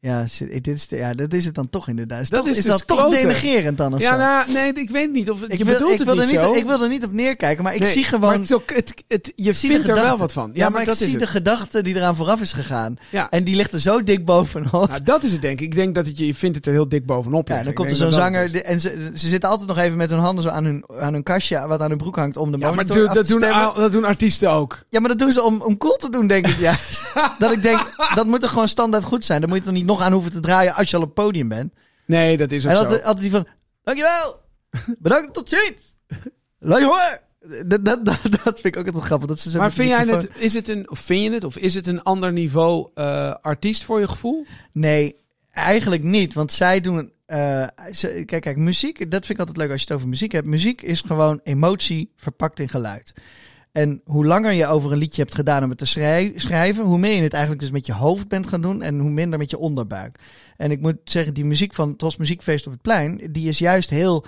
[0.06, 2.22] Ja, zi- dit is, de- ja, dat is het dan toch inderdaad.
[2.22, 4.18] Is, Dat toch, is is dus dat toch denigerend dan of Ja, zo?
[4.18, 6.32] nou, nee, ik weet niet of ik je wil, bedoelt ik het wil niet er
[6.32, 6.54] niet, zo.
[6.54, 8.41] ik wil er niet op neerkijken, maar ik Nee, zie maar gewoon...
[8.41, 10.52] het ook, het, het, je vindt er wel wat van.
[10.54, 12.98] Ja, maar, dat ik zie is de gedachte die eraan vooraf is gegaan.
[13.12, 13.30] Ja.
[13.30, 14.88] En die ligt er zo dik bovenop.
[14.89, 15.65] Nou, dat is het denk ik.
[15.65, 17.48] Ik denk dat het je, vindt het er heel dik bovenop.
[17.48, 19.78] Ja, dan komt er zo'n dat dat zanger de- en ze, ze zitten altijd nog
[19.78, 22.38] even met hun handen zo aan hun, aan hun kastje, wat aan hun broek hangt,
[22.38, 23.32] om de Ja, maar monitor doe- af dat te
[23.89, 24.80] doen, dat artiesten ook.
[24.89, 27.04] Ja, maar dat doen ze om, om cool te doen, denk ik juist.
[27.39, 29.41] dat ik denk, dat moet er gewoon standaard goed zijn.
[29.41, 31.26] Dan moet je er niet nog aan hoeven te draaien als je al op het
[31.26, 31.74] podium bent.
[32.06, 32.84] Nee, dat is ook En zo.
[32.84, 33.48] altijd, altijd die van,
[33.84, 34.42] dankjewel,
[35.00, 35.96] bedankt, tot ziens.
[36.60, 37.20] Je horen.
[37.68, 39.28] Dat, dat, dat, dat vind ik ook altijd grappig.
[39.28, 41.74] Dat ze Maar vind jij het, is het een, of vind je het, of is
[41.76, 44.46] het een ander niveau eh, artiest voor je gevoel?
[44.72, 45.16] Nee,
[45.52, 46.34] eigenlijk niet.
[46.34, 49.88] Want zij doen eh, ze- kijk, kijk, muziek, dat vind ik altijd leuk als je
[49.88, 50.48] het over muziek hebt.
[50.48, 53.14] Muziek is gewoon emotie verpakt in geluid.
[53.76, 56.98] En hoe langer je over een liedje hebt gedaan om het te schrij- schrijven, hoe
[56.98, 59.50] meer je het eigenlijk dus met je hoofd bent gaan doen en hoe minder met
[59.50, 60.20] je onderbuik.
[60.58, 63.58] En ik moet zeggen, die muziek van het was Muziekfeest op het Plein, die is
[63.58, 64.26] juist heel,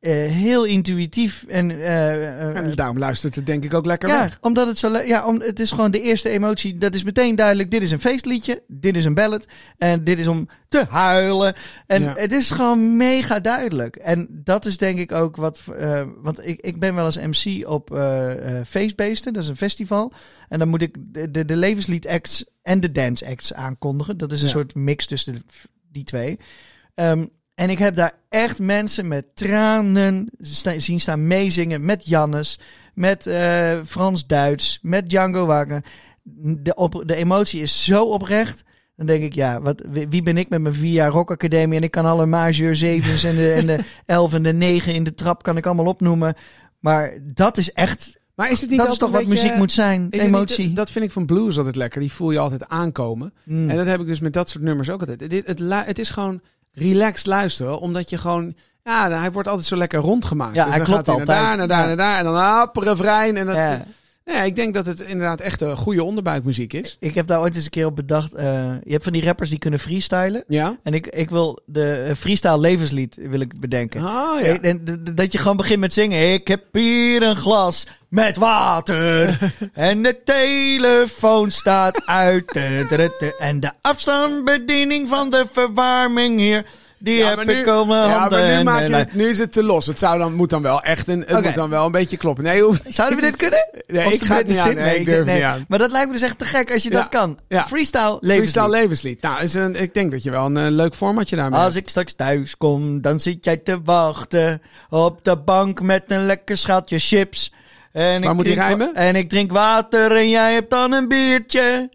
[0.00, 2.10] eh, heel intuïtief en eh,
[2.40, 4.38] eh, En daarom luistert het denk ik ook lekker ja, weg.
[4.40, 4.98] omdat het zo.
[4.98, 6.78] Ja, om, het is gewoon de eerste emotie.
[6.78, 7.70] Dat is meteen duidelijk.
[7.70, 8.62] Dit is een feestliedje.
[8.66, 9.46] Dit is een ballad.
[9.78, 11.54] En dit is om te huilen.
[11.86, 12.12] En Ja.
[12.16, 13.96] het is gewoon mega duidelijk.
[13.96, 15.62] En dat is denk ik ook wat.
[16.22, 17.98] want ik, ik ben wel eens MC op
[18.66, 19.32] Feestbeesten.
[19.32, 20.12] Dat is een festival.
[20.48, 24.16] En dan moet ik de, de, de levenslied acts en de dance acts aankondigen.
[24.18, 24.52] Dat is een Ja.
[24.52, 25.42] soort mix tussen
[25.92, 26.38] die twee.
[26.94, 27.26] Ehm,
[27.60, 30.28] en ik heb daar echt mensen met tranen
[30.76, 31.84] zien staan meezingen.
[31.84, 32.58] Met Jannes,
[32.94, 35.84] met eh, Frans Duits, met Django Wagner.
[36.58, 38.62] De, op, de emotie is zo oprecht.
[38.96, 41.76] Dan denk ik, ja, wat, wie ben ik met mijn vier jaar rockacademie...
[41.78, 45.04] en ik kan alle majeur zevens en de, en de elf en de negen in
[45.04, 45.42] de trap...
[45.42, 46.34] kan ik allemaal opnoemen.
[46.78, 48.18] Maar dat is echt...
[48.34, 50.72] Maar is het niet Dat is toch wat beetje- muziek moet zijn, niet- emotie.
[50.72, 52.00] dat vind ik van blues altijd lekker.
[52.00, 53.32] Die voel je altijd aankomen.
[53.44, 53.70] Mm.
[53.70, 55.20] En dat heb ik dus met dat soort nummers ook altijd.
[55.86, 56.40] Het is gewoon
[56.80, 58.54] relaxed luisteren, omdat je gewoon...
[58.84, 60.54] Ja, hij wordt altijd zo lekker rondgemaakt.
[60.54, 61.46] Ja, dus hij klopt gaat hij naar altijd.
[61.46, 62.18] daar, naar daar, naar daar.
[62.18, 63.36] En dan refrein.
[63.36, 63.56] En dat,
[64.24, 64.42] Ja.
[64.42, 66.96] ik denk dat het inderdaad echt een goede onderbuikmuziek is.
[67.00, 68.34] Ik heb daar ooit eens een keer op bedacht...
[68.34, 68.44] eh,
[68.84, 70.44] je hebt van die rappers die kunnen freestylen...
[70.48, 70.78] Ja?
[70.82, 74.04] En ik, ik wil de eh, freestyle levenslied wil ik bedenken.
[74.04, 74.60] Oh ja.
[74.60, 76.32] En, dat je gewoon begint met zingen.
[76.32, 79.38] Ik heb hier een glas met water.
[79.72, 82.58] en de telefoon staat uit.
[83.38, 86.64] En de afstandsbediening van de verwarming hier.
[87.02, 88.38] Die Ja, heb nu- ik mijn Ja, handen.
[88.38, 89.86] maar nu, en- maak je en- het, nu is het te los.
[89.86, 92.44] Het zou dan, moet dan wel echt een, het moet dan wel een beetje kloppen.
[92.44, 93.68] Nee, hoe- Zouden we dit kunnen?
[93.86, 94.74] nee Of ik ga het niet aan.
[94.74, 95.34] Nee, ik durf nee.
[95.34, 95.64] niet aan.
[95.68, 96.96] Maar dat lijkt me dus echt te gek als je Ja.
[96.98, 97.38] dat kan.
[97.48, 97.64] Ja.
[97.66, 98.36] Freestyle levenslied.
[98.36, 99.22] Freestyle levenslied.
[99.22, 101.88] Nou, is een, ik denk dat je wel een eh, leuk formatje daarmee Als ik
[101.88, 106.98] straks thuis kom, dan zit jij te wachten op de bank met een lekker schatje
[106.98, 107.52] chips.
[107.92, 108.94] En Waar moet die drink rijmen?
[108.94, 111.90] En ik drink water en jij hebt dan een biertje.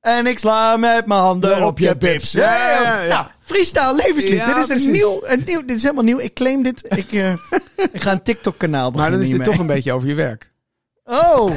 [0.00, 2.32] En ik sla met mijn handen op, je bips.
[2.32, 3.08] Ja, ja, ja, ja.
[3.08, 4.36] Nou, freestyle levenslied.
[4.36, 4.86] Ja, dit is precies.
[4.86, 6.18] een nieuw, een nieuw, dit is helemaal nieuw.
[6.18, 6.84] Ik claim dit.
[6.96, 7.32] Ik, eh,
[7.92, 10.14] ik ga een TikTok kanaal Maar beginnen dan is dit toch een beetje over je
[10.14, 10.52] werk.
[11.04, 11.50] Oh!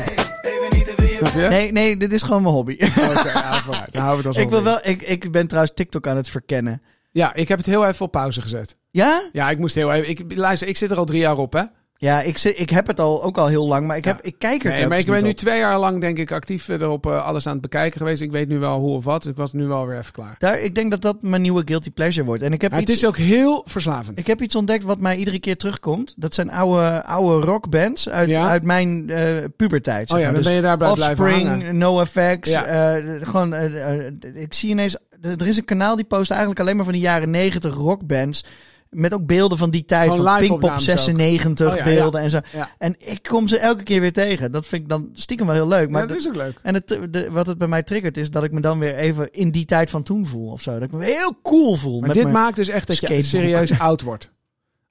[1.17, 1.47] Snap je?
[1.50, 2.73] Nee, nee, dit is gewoon mijn hobby.
[2.73, 3.91] Oké, ja, vooruit.
[3.91, 6.30] Dan houden we het als ik, wil wel, ik, ik ben trouwens TikTok aan het
[6.30, 6.82] verkennen.
[7.12, 8.78] Ja, ik heb het heel even op pauze gezet.
[8.91, 9.30] Ja?
[9.32, 10.10] Ja, ik moest heel even...
[10.10, 11.63] Ik, luister, ik zit er al drie jaar op, hè?
[11.99, 14.63] Ja, ik, ik heb het al, ook al heel lang, maar ik, heb, ik kijk
[14.63, 15.36] er Nee, maar ik ben nu op.
[15.36, 18.21] twee jaar lang, denk ik, actief erop eh, alles aan het bekijken geweest.
[18.21, 19.21] Ik weet nu wel hoe of wat.
[19.21, 20.36] Dus ik was nu wel weer even klaar.
[20.38, 22.41] Daar, ik denk dat dat mijn nieuwe guilty pleasure wordt.
[22.41, 24.19] En ik heb, Maar het iets, is ook heel verslavend.
[24.19, 26.13] ik heb iets ontdekt wat mij iedere keer terugkomt.
[26.17, 28.47] Dat zijn oude, oude rockbands uit, Ja?
[28.47, 30.12] uit mijn eh, pubertijd.
[30.13, 31.41] oh ja, dan Dus ben je daarbij blijven hangen.
[31.41, 32.45] Offspring.
[32.45, 32.65] Ja.
[32.97, 34.97] eh, gewoon, eh, eh, ik zie ineens...
[35.21, 38.45] Er is een kanaal die post eigenlijk alleen maar van de jaren 90 rockbands.
[38.89, 40.10] Met ook beelden van die tijd.
[40.10, 40.97] Gewoon van Pinkpop opnames ook.
[40.97, 42.39] 96 Oh ja, beelden en zo.
[42.54, 42.69] Ja.
[42.78, 44.52] En ik kom ze elke keer weer tegen.
[44.52, 45.89] Dat vind ik dan stiekem wel heel leuk.
[45.89, 46.60] Maar dat is ook leuk.
[46.63, 49.32] en het, de, wat het bij mij triggert is dat ik me dan weer even
[49.32, 50.71] in die tijd van toen voel of zo.
[50.71, 52.00] Dat ik me heel cool voel.
[52.00, 54.36] Maar met dit maakt dus echt dat je serieus oud wordt.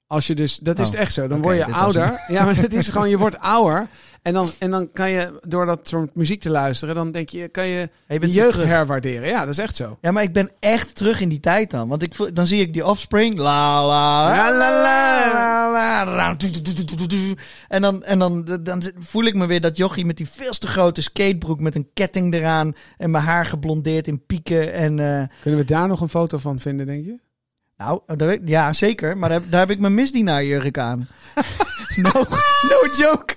[0.07, 1.27] Als je dus, dat is Oh, echt zo.
[1.27, 2.23] Dan word je ouder.
[2.27, 3.87] Ja, maar het is gewoon, je wordt ouder.
[4.21, 7.47] En dan, en dan kan je, door dat soort muziek te luisteren, dan denk je,
[7.47, 9.27] kan je je bent jeugd herwaarderen.
[9.27, 9.97] Ja, dat is echt zo.
[10.01, 11.87] Ja, maar ik ben echt terug in die tijd dan.
[11.87, 13.37] Want ik dan zie ik die offspring.
[13.37, 16.35] La la la la la la.
[17.67, 20.67] En dan, en dan, dan voel ik me weer dat jochie met die veel te
[20.67, 22.73] grote skatebroek met een ketting eraan.
[22.97, 24.73] En mijn haar geblondeerd in pieken.
[24.73, 27.19] En eh, Kunnen we daar nog een foto van vinden, denk je?
[27.77, 29.17] Nou, dat ja zeker.
[29.17, 31.07] Maar daar, daar heb ik mijn misdienaarjurk aan.
[32.03, 32.11] no,
[32.69, 33.35] no joke.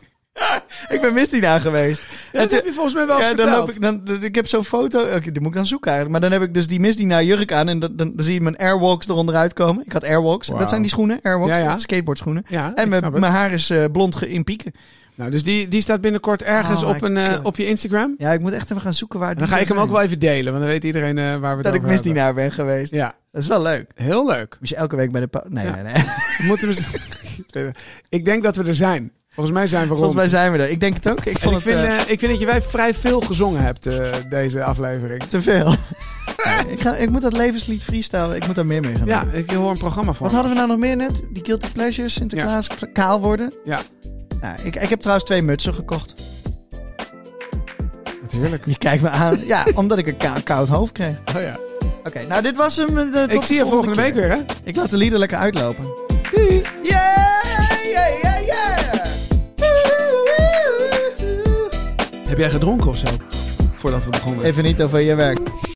[0.94, 2.02] ik ben misdienaar geweest.
[2.32, 4.64] Ja, dat heb je volgens mij wel ja, dan loop ik, dan, ik heb zo'n
[4.64, 5.00] foto.
[5.00, 6.20] Oké, die moet ik dan zoeken eigenlijk.
[6.20, 7.68] Maar dan heb ik dus die misdienaar jurk aan.
[7.68, 9.84] En dan, dan, dan zie je mijn airwalks eronder uitkomen.
[9.84, 10.46] Ik had airwalks.
[10.46, 11.56] Dat zijn die schoenen, airwalks.
[11.56, 11.78] Ja, ja.
[11.78, 12.44] skateboardschoenen.
[12.48, 14.72] Ja, En mijn, mijn haar is eh, blond in pieken.
[15.20, 18.14] Nou, dus die, die staat binnenkort ergens Oh op, een, eh, op je Instagram.
[18.18, 20.00] Ja, ik moet echt even gaan zoeken waar die dan ga ik hem ook wel
[20.00, 21.46] even delen, want dan weet iedereen eh, waar we het.
[21.46, 21.90] Dat ik over hebben.
[21.90, 22.92] misdienaar ben geweest.
[22.92, 23.90] Ja, Dat is wel leuk.
[23.94, 24.56] heel leuk.
[24.60, 25.28] Moest je elke week bij de...
[25.48, 25.74] Nee, Ja.
[25.74, 26.02] nee, nee.
[26.48, 27.72] Moeten we-
[28.08, 29.12] ik denk dat we er zijn.
[29.28, 29.98] Volgens mij zijn we rond.
[30.00, 30.70] Volgens mij zijn we er.
[30.70, 31.24] Ik denk het ook.
[31.24, 33.88] Ik vond ik, het vind, eh, ik vind dat je wij vrij veel gezongen hebt,
[34.30, 35.22] deze aflevering.
[35.22, 35.74] te veel.
[36.44, 38.36] Nee, ik, ga, ik moet dat levenslied freestyle.
[38.36, 40.26] Ik moet daar meer mee gaan Ja, ik hoor een programma van.
[40.26, 41.22] Wat hadden we nou nog meer net?
[41.32, 43.52] Die Guilty Pleasures, Sinterklaas, kaal worden.
[43.64, 43.78] Ja.
[44.42, 46.14] Ja, ik, ik heb trouwens twee mutsen gekocht.
[48.22, 48.66] Wat heerlijk.
[48.66, 49.38] Je kijkt me aan.
[49.46, 51.16] Ja, omdat ik een koud hoofd kreeg.
[51.36, 51.58] Oh ja.
[52.04, 52.98] Oké, nou dit was hem.
[52.98, 54.02] eh, tot Ik de zie je volgende keer.
[54.02, 54.38] week weer, hè?
[54.64, 55.84] Ik laat de lieder lekker uitlopen.
[56.32, 56.62] Doei.
[56.82, 57.42] Yeah,
[57.92, 59.04] yeah, yeah, yeah.
[62.28, 63.06] Heb jij gedronken of zo?
[63.74, 64.44] Voordat we begonnen.
[64.44, 65.38] Even niet over je werk.